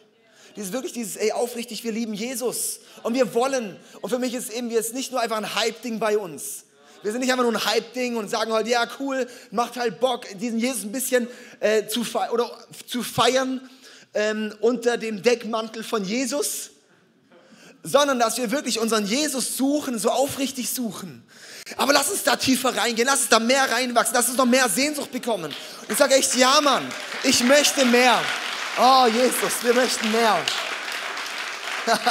Dieses 0.56 0.73
wirklich 0.73 0.93
dieses, 0.93 1.15
ey, 1.15 1.32
aufrichtig, 1.32 1.84
wir 1.84 1.91
lieben 1.91 2.13
Jesus 2.13 2.80
und 3.04 3.13
wir 3.13 3.34
wollen. 3.34 3.78
Und 4.02 4.10
für 4.10 4.19
mich 4.19 4.34
ist 4.34 4.52
eben, 4.52 4.71
ist 4.71 4.93
nicht 4.93 5.12
nur 5.12 5.21
einfach 5.21 5.38
ein 5.38 5.56
Hype-Ding 5.56 6.00
bei 6.00 6.17
uns. 6.17 6.65
Wir 7.04 7.12
sind 7.12 7.21
nicht 7.21 7.32
einfach 7.32 7.43
nur 7.43 7.54
ein 7.54 7.63
Hype-Ding 7.63 8.17
und 8.17 8.30
sagen 8.30 8.52
halt, 8.52 8.67
ja, 8.67 8.88
cool, 9.00 9.28
macht 9.52 9.78
halt 9.78 10.00
Bock, 10.00 10.26
diesen 10.39 10.58
Jesus 10.58 10.84
ein 10.84 10.91
bisschen 10.91 11.28
äh, 11.60 11.86
zu, 11.88 12.04
fe 12.04 12.30
oder 12.32 12.50
zu 12.88 13.04
feiern 13.04 13.69
ähm, 14.17 14.51
unter 14.62 14.97
dem 14.97 15.21
Deckmantel 15.21 15.84
von 15.84 16.03
Jesus, 16.03 16.71
sondern 17.84 18.17
dass 18.17 18.38
wir 18.38 18.49
wirklich 18.49 18.80
unseren 18.80 19.06
Jesus 19.06 19.56
suchen, 19.56 19.99
so 19.99 20.10
aufrichtig 20.10 20.71
suchen. 20.71 21.23
Aber 21.75 21.93
lass 21.93 22.10
uns 22.10 22.23
da 22.23 22.36
tiefer 22.36 22.75
reingehen, 22.75 23.08
lass 23.08 23.19
uns 23.19 23.30
da 23.30 23.39
mehr 23.39 23.71
reinwachsen, 23.71 24.15
lass 24.15 24.27
uns 24.27 24.38
noch 24.38 24.47
mehr 24.47 24.67
Sehnsucht 24.69 25.12
bekommen. 25.12 25.53
Ich 25.88 25.97
sage 25.97 26.15
echt, 26.15 26.34
ja 26.36 26.60
Mann, 26.62 26.91
ich 27.23 27.43
möchte 27.43 27.86
mehr. 27.86 28.19
Oh 28.80 29.06
Jesus, 29.06 29.62
wir 29.62 29.75
möchten 29.75 30.12
mehr. 30.12 30.43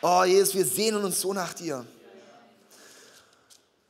oh 0.00 0.22
Jesus, 0.22 0.54
wir 0.54 0.64
sehnen 0.64 1.02
uns 1.02 1.20
so 1.20 1.32
nach 1.32 1.54
dir. 1.54 1.84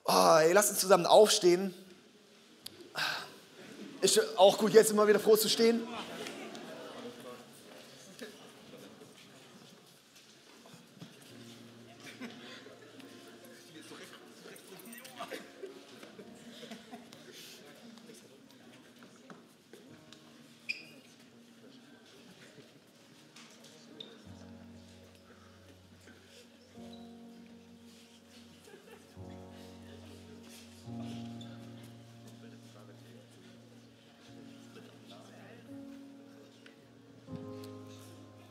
Oh, 0.07 0.39
ey, 0.41 0.55
lass 0.55 0.71
uns 0.71 0.79
zusammen 0.79 1.05
aufstehen. 1.05 1.75
Ist 4.01 4.21
auch 4.37 4.59
gut, 4.59 4.73
jetzt 4.73 4.93
immer 4.93 5.09
wieder 5.09 5.19
froh 5.19 5.37
zu 5.37 5.49
stehen. 5.49 5.81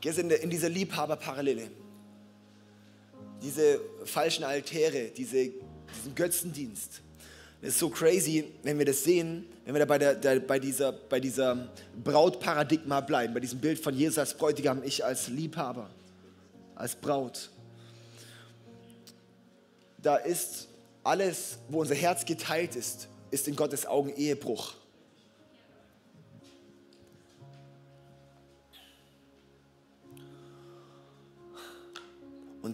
Jetzt 0.02 0.18
in, 0.18 0.30
in 0.30 0.50
dieser 0.50 0.68
Liebhaberparallele. 0.68 1.70
Diese 3.42 3.80
falschen 4.04 4.44
Altäre, 4.44 5.10
diese, 5.16 5.50
diesen 5.96 6.14
Götzendienst. 6.14 7.02
Das 7.60 7.70
ist 7.70 7.78
so 7.80 7.88
crazy, 7.88 8.52
wenn 8.62 8.78
wir 8.78 8.84
das 8.84 9.02
sehen, 9.02 9.44
wenn 9.64 9.74
wir 9.74 9.80
da 9.80 9.84
bei, 9.84 9.98
der, 9.98 10.14
der, 10.14 10.38
bei, 10.40 10.58
dieser, 10.58 10.92
bei 10.92 11.18
dieser 11.18 11.68
Brautparadigma 12.04 13.00
bleiben, 13.00 13.34
bei 13.34 13.40
diesem 13.40 13.60
Bild 13.60 13.80
von 13.80 13.94
Jesus 13.94 14.18
als 14.18 14.34
Bräutigam, 14.34 14.82
ich 14.84 15.04
als 15.04 15.28
Liebhaber, 15.28 15.90
als 16.76 16.94
Braut. 16.94 17.50
Da 20.00 20.16
ist 20.16 20.68
alles, 21.02 21.58
wo 21.68 21.80
unser 21.80 21.96
Herz 21.96 22.24
geteilt 22.24 22.76
ist, 22.76 23.08
ist 23.32 23.48
in 23.48 23.56
Gottes 23.56 23.86
Augen 23.86 24.14
Ehebruch. 24.16 24.74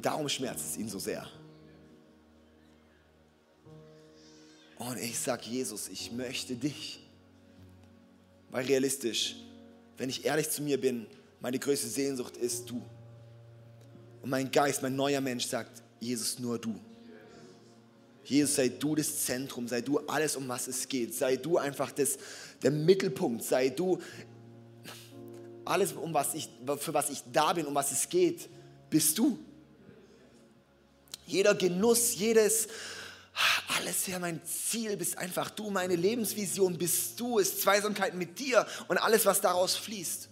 Darum 0.04 0.28
schmerzt 0.28 0.66
es 0.70 0.76
ihn 0.76 0.86
so 0.86 0.98
sehr. 0.98 1.26
Und 4.76 4.98
ich 4.98 5.18
sage, 5.18 5.44
Jesus, 5.46 5.88
ich 5.88 6.12
möchte 6.12 6.56
dich. 6.56 7.00
Weil 8.50 8.66
realistisch, 8.66 9.36
wenn 9.96 10.10
ich 10.10 10.26
ehrlich 10.26 10.50
zu 10.50 10.62
mir 10.62 10.78
bin, 10.78 11.06
meine 11.40 11.58
größte 11.58 11.88
Sehnsucht 11.88 12.36
ist 12.36 12.68
du. 12.68 12.82
Und 14.20 14.28
mein 14.28 14.50
Geist, 14.50 14.82
mein 14.82 14.94
neuer 14.94 15.22
Mensch 15.22 15.46
sagt, 15.46 15.82
Jesus, 16.00 16.38
nur 16.38 16.58
du. 16.58 16.78
Jesus, 18.24 18.56
sei 18.56 18.68
du 18.68 18.94
das 18.94 19.24
Zentrum, 19.24 19.66
sei 19.66 19.80
du 19.80 20.00
alles, 20.00 20.36
um 20.36 20.46
was 20.46 20.68
es 20.68 20.86
geht. 20.86 21.14
Sei 21.14 21.36
du 21.36 21.56
einfach 21.56 21.90
das, 21.92 22.18
der 22.62 22.72
Mittelpunkt, 22.72 23.42
sei 23.42 23.70
du 23.70 23.98
alles, 25.64 25.94
um 25.94 26.12
was 26.12 26.34
ich, 26.34 26.50
für 26.76 26.92
was 26.92 27.08
ich 27.08 27.22
da 27.32 27.54
bin, 27.54 27.64
um 27.64 27.74
was 27.74 27.90
es 27.90 28.06
geht, 28.06 28.50
bist 28.90 29.16
du. 29.16 29.38
Jeder 31.26 31.54
Genuss, 31.54 32.14
jedes, 32.14 32.68
alles 33.76 34.06
ja 34.06 34.18
mein 34.18 34.44
Ziel, 34.44 34.96
bist 34.96 35.18
einfach 35.18 35.50
du, 35.50 35.70
meine 35.70 35.96
Lebensvision 35.96 36.78
bist 36.78 37.18
du, 37.18 37.38
ist 37.38 37.62
Zweisamkeit 37.62 38.14
mit 38.14 38.38
dir 38.38 38.66
und 38.88 38.98
alles, 38.98 39.26
was 39.26 39.40
daraus 39.40 39.76
fließt. 39.76 40.28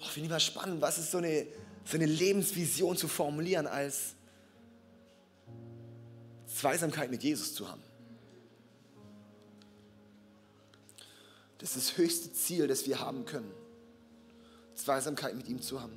Oh, 0.00 0.06
Finde 0.08 0.26
ich 0.26 0.30
mal 0.30 0.40
spannend, 0.40 0.80
was 0.80 0.98
ist 0.98 1.10
so 1.10 1.18
eine, 1.18 1.46
so 1.84 1.96
eine 1.96 2.06
Lebensvision 2.06 2.96
zu 2.96 3.08
formulieren, 3.08 3.66
als 3.66 4.14
Zweisamkeit 6.46 7.10
mit 7.10 7.22
Jesus 7.22 7.54
zu 7.54 7.68
haben. 7.68 7.82
Das 11.58 11.76
ist 11.76 11.90
das 11.90 11.96
höchste 11.96 12.32
Ziel, 12.32 12.66
das 12.66 12.86
wir 12.86 12.98
haben 12.98 13.24
können. 13.24 13.52
Zweisamkeit 14.82 15.36
mit 15.36 15.48
ihm 15.48 15.62
zu 15.62 15.80
haben. 15.80 15.96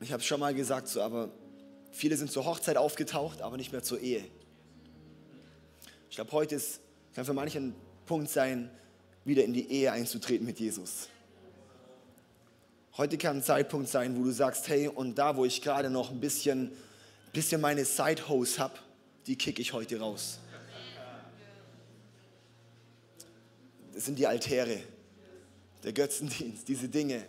Ich 0.00 0.12
habe 0.12 0.20
es 0.20 0.26
schon 0.26 0.38
mal 0.38 0.54
gesagt, 0.54 0.88
so, 0.88 1.02
aber 1.02 1.30
viele 1.90 2.16
sind 2.16 2.30
zur 2.30 2.44
Hochzeit 2.44 2.76
aufgetaucht, 2.76 3.40
aber 3.40 3.56
nicht 3.56 3.72
mehr 3.72 3.82
zur 3.82 4.00
Ehe. 4.00 4.24
Ich 6.10 6.16
glaube, 6.16 6.30
heute 6.32 6.56
ist, 6.56 6.80
kann 7.14 7.24
für 7.24 7.32
manche 7.32 7.58
ein 7.58 7.74
Punkt 8.06 8.30
sein, 8.30 8.70
wieder 9.24 9.42
in 9.42 9.54
die 9.54 9.70
Ehe 9.70 9.90
einzutreten 9.90 10.46
mit 10.46 10.60
Jesus. 10.60 11.08
Heute 12.96 13.18
kann 13.18 13.38
ein 13.38 13.42
Zeitpunkt 13.42 13.88
sein, 13.88 14.16
wo 14.16 14.22
du 14.22 14.30
sagst, 14.30 14.68
hey, 14.68 14.86
und 14.86 15.16
da, 15.16 15.36
wo 15.36 15.44
ich 15.44 15.62
gerade 15.62 15.90
noch 15.90 16.10
ein 16.10 16.20
bisschen 16.20 16.70
bisschen 17.34 17.60
meine 17.60 17.84
Side-Hose 17.84 18.58
habe, 18.60 18.78
die 19.26 19.36
kicke 19.36 19.62
ich 19.62 19.72
heute 19.72 19.98
raus. 19.98 20.38
Das 23.92 24.04
sind 24.04 24.18
die 24.18 24.26
Altäre, 24.26 24.80
der 25.82 25.92
Götzendienst, 25.92 26.66
diese 26.68 26.88
Dinge. 26.88 27.26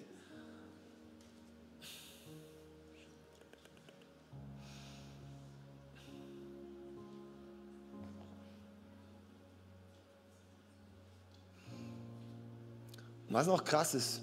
was 13.35 13.47
noch 13.47 13.65
krass 13.65 13.93
ist, 13.93 14.21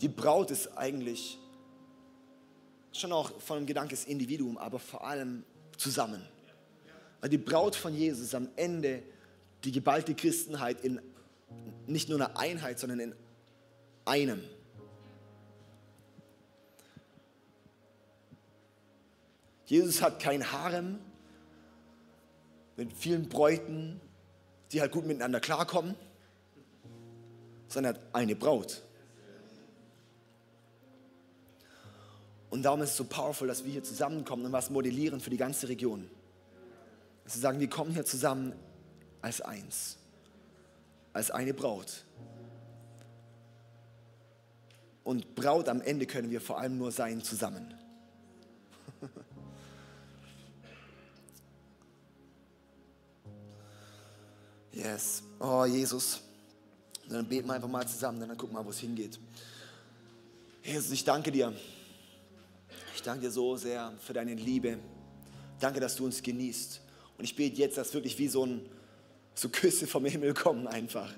die 0.00 0.08
Braut 0.08 0.50
ist 0.50 0.68
eigentlich 0.78 1.38
schon 2.92 3.12
auch 3.12 3.30
von 3.42 3.58
dem 3.58 3.66
Gedanke 3.66 3.90
des 3.90 4.06
Individuum, 4.06 4.56
aber 4.56 4.78
vor 4.78 5.06
allem 5.06 5.44
zusammen. 5.78 6.22
Weil 7.20 7.30
die 7.30 7.38
Braut 7.38 7.74
von 7.74 7.94
Jesus 7.94 8.34
am 8.34 8.48
Ende 8.56 9.02
die 9.64 9.72
geballte 9.72 10.14
Christenheit 10.14 10.84
in 10.84 11.00
nicht 11.86 12.08
nur 12.10 12.18
einer 12.18 12.38
Einheit, 12.38 12.78
sondern 12.78 13.00
in 13.00 13.14
einem. 14.04 14.42
Jesus 19.64 20.02
hat 20.02 20.20
kein 20.20 20.52
Harem 20.52 20.98
mit 22.76 22.92
vielen 22.92 23.28
Bräuten, 23.28 24.00
die 24.72 24.80
halt 24.80 24.92
gut 24.92 25.06
miteinander 25.06 25.40
klarkommen, 25.40 25.94
sondern 27.68 27.94
er 27.94 27.98
hat 28.00 28.14
eine 28.14 28.36
Braut. 28.36 28.82
Und 32.50 32.62
darum 32.62 32.80
ist 32.82 32.90
es 32.90 32.96
so 32.96 33.04
powerful, 33.04 33.46
dass 33.46 33.64
wir 33.64 33.72
hier 33.72 33.84
zusammenkommen 33.84 34.46
und 34.46 34.52
was 34.52 34.70
modellieren 34.70 35.20
für 35.20 35.30
die 35.30 35.36
ganze 35.36 35.68
Region. 35.68 36.08
Dass 37.24 37.34
wir 37.34 37.42
sagen, 37.42 37.60
wir 37.60 37.68
kommen 37.68 37.92
hier 37.92 38.04
zusammen 38.04 38.54
als 39.20 39.40
eins, 39.40 39.98
als 41.12 41.30
eine 41.30 41.52
Braut. 41.52 42.04
Und 45.04 45.34
Braut 45.34 45.68
am 45.68 45.80
Ende 45.80 46.06
können 46.06 46.30
wir 46.30 46.40
vor 46.40 46.58
allem 46.58 46.78
nur 46.78 46.92
sein 46.92 47.22
zusammen. 47.22 47.74
Yes. 54.70 55.24
Oh, 55.40 55.64
Jesus. 55.64 56.20
dann 57.08 57.26
beten 57.26 57.48
wir 57.48 57.54
einfach 57.54 57.68
mal 57.68 57.84
zusammen, 57.88 58.20
dann 58.20 58.36
gucken 58.36 58.54
wir 58.54 58.60
mal, 58.60 58.64
wo 58.64 58.70
es 58.70 58.78
hingeht. 58.78 59.18
Jesus, 60.62 60.92
ich 60.92 61.02
danke 61.02 61.32
dir. 61.32 61.52
Danke 63.08 63.22
dir 63.22 63.30
so 63.30 63.56
sehr 63.56 63.94
für 64.00 64.12
deine 64.12 64.34
Liebe. 64.34 64.78
Danke, 65.60 65.80
dass 65.80 65.96
du 65.96 66.04
uns 66.04 66.22
genießt. 66.22 66.82
Und 67.16 67.24
ich 67.24 67.34
bete 67.34 67.56
jetzt, 67.56 67.78
dass 67.78 67.94
wirklich 67.94 68.18
wie 68.18 68.28
so, 68.28 68.44
ein, 68.44 68.60
so 69.34 69.48
Küsse 69.48 69.86
vom 69.86 70.04
Himmel 70.04 70.34
kommen 70.34 70.66
einfach. 70.66 71.10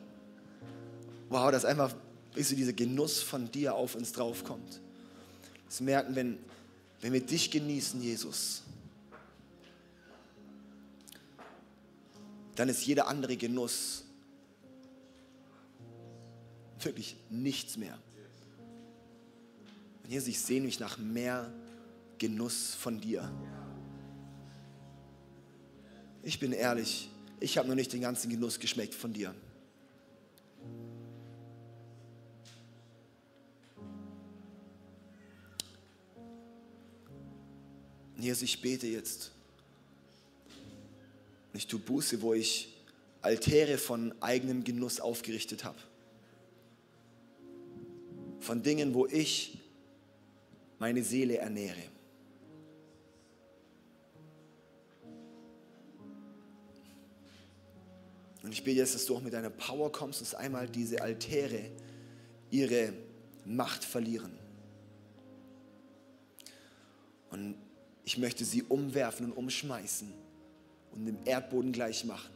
Wow, 1.30 1.50
dass 1.50 1.64
einfach 1.64 1.92
wie 2.34 2.44
so 2.44 2.54
dieser 2.54 2.74
Genuss 2.74 3.20
von 3.20 3.50
dir 3.50 3.74
auf 3.74 3.96
uns 3.96 4.12
draufkommt. 4.12 4.80
Das 5.66 5.80
merken, 5.80 6.14
wenn, 6.14 6.38
wenn 7.00 7.12
wir 7.12 7.26
dich 7.26 7.50
genießen, 7.50 8.00
Jesus, 8.00 8.62
dann 12.54 12.68
ist 12.68 12.86
jeder 12.86 13.08
andere 13.08 13.36
Genuss 13.36 14.04
wirklich 16.78 17.16
nichts 17.30 17.76
mehr. 17.76 17.98
Und 20.04 20.10
Jesus, 20.12 20.28
ich 20.28 20.40
sehne 20.40 20.66
mich 20.66 20.78
nach 20.78 20.96
mehr 20.96 21.52
Genuss 22.20 22.74
von 22.74 23.00
dir. 23.00 23.28
Ich 26.22 26.38
bin 26.38 26.52
ehrlich, 26.52 27.10
ich 27.40 27.58
habe 27.58 27.66
noch 27.66 27.74
nicht 27.74 27.92
den 27.92 28.02
ganzen 28.02 28.30
Genuss 28.30 28.60
geschmeckt 28.60 28.94
von 28.94 29.12
dir. 29.12 29.34
Jesus, 38.16 38.42
ich 38.42 38.60
bete 38.60 38.86
jetzt 38.86 39.32
ich 41.52 41.66
tue 41.66 41.80
Buße, 41.80 42.22
wo 42.22 42.32
ich 42.32 42.74
Altäre 43.22 43.76
von 43.76 44.14
eigenem 44.22 44.64
Genuss 44.64 45.00
aufgerichtet 45.00 45.64
habe. 45.64 45.78
Von 48.38 48.62
Dingen, 48.62 48.94
wo 48.94 49.06
ich 49.06 49.58
meine 50.78 51.02
Seele 51.02 51.36
ernähre. 51.38 51.82
Und 58.42 58.52
ich 58.52 58.64
bete 58.64 58.78
jetzt, 58.78 58.94
dass 58.94 59.06
du 59.06 59.16
auch 59.16 59.20
mit 59.20 59.32
deiner 59.32 59.50
Power 59.50 59.92
kommst, 59.92 60.20
dass 60.20 60.34
einmal 60.34 60.68
diese 60.68 61.02
Altäre 61.02 61.70
ihre 62.50 62.92
Macht 63.44 63.84
verlieren. 63.84 64.32
Und 67.30 67.54
ich 68.04 68.18
möchte 68.18 68.44
sie 68.44 68.62
umwerfen 68.62 69.26
und 69.26 69.32
umschmeißen 69.32 70.12
und 70.92 71.06
dem 71.06 71.18
Erdboden 71.24 71.72
gleich 71.72 72.04
machen. 72.04 72.30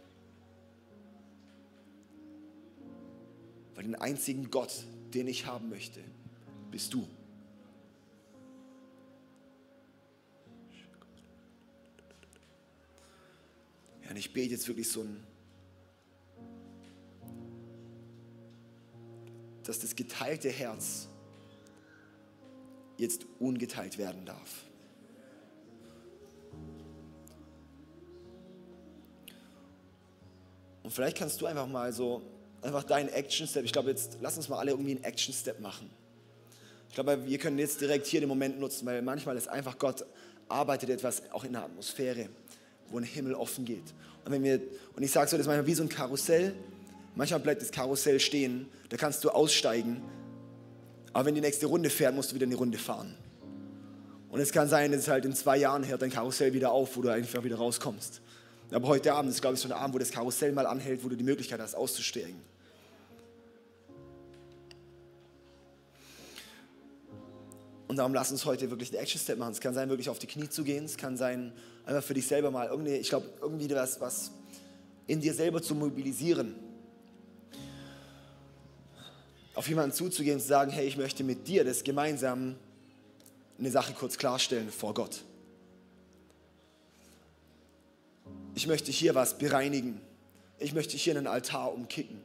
Weil 3.74 3.84
den 3.84 3.96
einzigen 3.96 4.50
Gott, 4.50 4.84
den 5.12 5.26
ich 5.26 5.46
haben 5.46 5.68
möchte, 5.68 6.00
bist 6.70 6.94
du. 6.94 7.08
Ja, 14.04 14.10
und 14.10 14.16
ich 14.16 14.32
bete 14.32 14.52
jetzt 14.52 14.68
wirklich 14.68 14.88
so 14.88 15.00
ein, 15.00 15.24
dass 19.68 19.80
das 19.80 19.96
geteilte 19.96 20.48
Herz 20.48 21.08
jetzt 22.96 23.26
ungeteilt 23.40 23.98
werden 23.98 24.24
darf. 24.24 24.64
Und 30.82 30.90
vielleicht 30.90 31.16
kannst 31.16 31.40
du 31.40 31.46
einfach 31.46 31.66
mal 31.66 31.92
so, 31.92 32.22
einfach 32.62 32.84
deinen 32.84 33.08
Action-Step, 33.08 33.64
ich 33.64 33.72
glaube 33.72 33.90
jetzt, 33.90 34.18
lass 34.20 34.36
uns 34.36 34.48
mal 34.48 34.58
alle 34.58 34.72
irgendwie 34.72 34.92
einen 34.92 35.04
Action-Step 35.04 35.60
machen. 35.60 35.90
Ich 36.88 36.94
glaube, 36.94 37.26
wir 37.26 37.38
können 37.38 37.58
jetzt 37.58 37.80
direkt 37.80 38.06
hier 38.06 38.20
den 38.20 38.28
Moment 38.28 38.60
nutzen, 38.60 38.86
weil 38.86 39.02
manchmal 39.02 39.36
ist 39.36 39.48
einfach 39.48 39.78
Gott 39.78 40.04
arbeitet 40.48 40.90
etwas 40.90 41.22
auch 41.32 41.44
in 41.44 41.52
der 41.52 41.64
Atmosphäre, 41.64 42.28
wo 42.90 42.98
ein 42.98 43.04
Himmel 43.04 43.34
offen 43.34 43.64
geht. 43.64 43.82
Und, 44.24 44.32
wenn 44.32 44.42
wir, 44.42 44.60
und 44.94 45.02
ich 45.02 45.10
sage 45.10 45.28
so, 45.28 45.36
das 45.36 45.44
ist 45.44 45.48
manchmal 45.48 45.66
wie 45.66 45.74
so 45.74 45.82
ein 45.82 45.88
Karussell. 45.88 46.54
Manchmal 47.14 47.40
bleibt 47.40 47.62
das 47.62 47.70
Karussell 47.70 48.18
stehen, 48.18 48.68
da 48.88 48.96
kannst 48.96 49.22
du 49.24 49.30
aussteigen, 49.30 50.02
aber 51.12 51.26
wenn 51.26 51.34
die 51.36 51.40
nächste 51.40 51.66
Runde 51.66 51.90
fährt, 51.90 52.14
musst 52.14 52.32
du 52.32 52.34
wieder 52.34 52.46
eine 52.46 52.56
Runde 52.56 52.76
fahren. 52.76 53.14
Und 54.30 54.40
es 54.40 54.50
kann 54.50 54.68
sein, 54.68 54.90
dass 54.90 55.06
halt 55.06 55.24
in 55.24 55.32
zwei 55.32 55.58
Jahren 55.58 55.86
hört 55.86 56.02
dein 56.02 56.10
Karussell 56.10 56.52
wieder 56.52 56.72
auf, 56.72 56.96
wo 56.96 57.02
du 57.02 57.08
einfach 57.08 57.44
wieder 57.44 57.56
rauskommst. 57.56 58.20
Aber 58.72 58.88
heute 58.88 59.14
Abend 59.14 59.30
ist, 59.30 59.40
glaube 59.40 59.54
ich, 59.54 59.60
so 59.60 59.68
ein 59.68 59.72
Abend, 59.72 59.94
wo 59.94 59.98
das 59.98 60.10
Karussell 60.10 60.50
mal 60.50 60.66
anhält, 60.66 61.04
wo 61.04 61.08
du 61.08 61.14
die 61.14 61.22
Möglichkeit 61.22 61.60
hast, 61.60 61.76
auszusteigen. 61.76 62.40
Und 67.86 67.98
darum 67.98 68.12
lass 68.12 68.32
uns 68.32 68.44
heute 68.44 68.68
wirklich 68.70 68.90
einen 68.90 69.02
Action-Step 69.02 69.38
machen. 69.38 69.52
Es 69.52 69.60
kann 69.60 69.72
sein, 69.72 69.88
wirklich 69.88 70.08
auf 70.08 70.18
die 70.18 70.26
Knie 70.26 70.48
zu 70.48 70.64
gehen. 70.64 70.84
Es 70.84 70.96
kann 70.96 71.16
sein, 71.16 71.52
einfach 71.86 72.02
für 72.02 72.14
dich 72.14 72.26
selber 72.26 72.50
mal 72.50 72.66
irgendwie, 72.66 72.94
ich 72.94 73.08
glaube, 73.08 73.28
irgendwie 73.40 73.70
was, 73.70 74.00
was 74.00 74.32
in 75.06 75.20
dir 75.20 75.32
selber 75.32 75.62
zu 75.62 75.76
mobilisieren. 75.76 76.56
Auf 79.54 79.68
jemanden 79.68 79.94
zuzugehen 79.94 80.36
und 80.36 80.40
zu 80.40 80.48
sagen, 80.48 80.70
hey, 80.70 80.86
ich 80.86 80.96
möchte 80.96 81.24
mit 81.24 81.46
dir 81.46 81.64
das 81.64 81.84
gemeinsam 81.84 82.56
eine 83.58 83.70
Sache 83.70 83.92
kurz 83.92 84.18
klarstellen 84.18 84.70
vor 84.70 84.94
Gott. 84.94 85.22
ich 88.54 88.66
möchte 88.66 88.90
hier 88.90 89.14
was 89.14 89.36
bereinigen. 89.38 90.00
Ich 90.58 90.72
möchte 90.72 90.96
hier 90.96 91.16
einen 91.16 91.26
Altar 91.26 91.72
umkicken. 91.72 92.20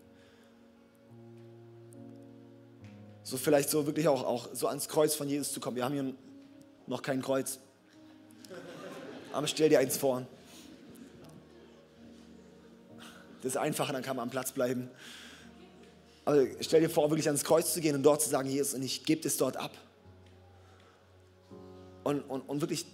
So 3.24 3.38
vielleicht 3.38 3.70
so 3.70 3.86
wirklich 3.86 4.08
auch, 4.08 4.24
auch 4.24 4.50
so 4.54 4.68
ans 4.68 4.88
Kreuz 4.88 5.16
von 5.16 5.28
Jesus 5.28 5.52
zu 5.52 5.60
kommen. 5.60 5.76
Wir 5.76 5.86
haben 5.86 5.94
hier 5.94 6.14
noch 6.88 7.02
kein 7.02 7.22
Kreuz. 7.22 7.60
Aber 9.34 9.48
stell 9.48 9.70
dir 9.70 9.80
eins 9.80 9.98
vor. 9.98 10.26
Das 13.42 13.54
ist 13.54 13.58
einfacher, 13.58 13.94
dann 13.94 14.04
kann 14.04 14.16
man 14.16 14.24
am 14.24 14.30
Platz 14.30 14.52
bleiben. 14.52 14.90
Aber 16.30 16.46
stell 16.60 16.82
dir 16.82 16.90
vor, 16.90 17.10
wirklich 17.10 17.28
ans 17.28 17.44
Kreuz 17.44 17.74
zu 17.74 17.82
gehen 17.82 17.96
und 17.96 18.04
dort 18.04 18.22
zu 18.22 18.30
sagen, 18.30 18.48
Jesus, 18.50 18.76
und 18.76 18.84
ich 18.84 19.04
gebe 19.04 19.28
es 19.28 19.38
dort 19.38 19.58
ab. 19.58 19.76
Und, 22.04 22.22
und, 22.22 22.42
und 22.42 22.62
wirklich, 22.62 22.86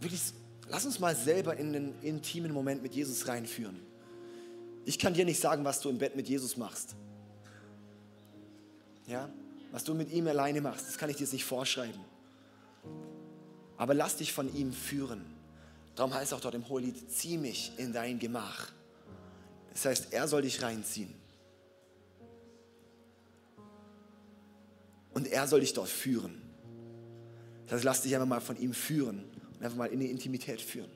wirklich 0.00 0.20
Lass 0.68 0.84
uns 0.86 0.98
mal 0.98 1.14
selber 1.14 1.56
in 1.56 1.68
einen 1.68 2.02
intimen 2.02 2.52
Moment 2.52 2.82
mit 2.82 2.94
Jesus 2.94 3.28
reinführen. 3.28 3.80
Ich 4.84 4.98
kann 4.98 5.14
dir 5.14 5.24
nicht 5.24 5.40
sagen, 5.40 5.64
was 5.64 5.80
du 5.80 5.88
im 5.88 5.98
Bett 5.98 6.16
mit 6.16 6.28
Jesus 6.28 6.56
machst. 6.56 6.94
Ja? 9.06 9.28
Was 9.70 9.84
du 9.84 9.94
mit 9.94 10.10
ihm 10.12 10.26
alleine 10.26 10.60
machst, 10.60 10.88
das 10.88 10.98
kann 10.98 11.10
ich 11.10 11.16
dir 11.16 11.28
nicht 11.30 11.44
vorschreiben. 11.44 12.00
Aber 13.76 13.94
lass 13.94 14.16
dich 14.16 14.32
von 14.32 14.54
ihm 14.54 14.72
führen. 14.72 15.24
Darum 15.96 16.14
heißt 16.14 16.32
auch 16.34 16.40
dort 16.40 16.54
im 16.54 16.68
Hohelied, 16.68 17.10
zieh 17.10 17.38
mich 17.38 17.72
in 17.76 17.92
dein 17.92 18.18
Gemach. 18.18 18.72
Das 19.72 19.84
heißt, 19.84 20.12
er 20.12 20.28
soll 20.28 20.42
dich 20.42 20.62
reinziehen. 20.62 21.12
Und 25.14 25.28
er 25.28 25.46
soll 25.46 25.60
dich 25.60 25.72
dort 25.72 25.88
führen. 25.88 26.42
Das 27.66 27.76
heißt, 27.76 27.84
lass 27.84 28.02
dich 28.02 28.14
einfach 28.14 28.28
mal 28.28 28.40
von 28.40 28.56
ihm 28.56 28.74
führen 28.74 29.24
einfach 29.64 29.78
mal 29.78 29.86
in 29.86 30.00
die 30.00 30.10
Intimität 30.10 30.60
führen. 30.60 30.90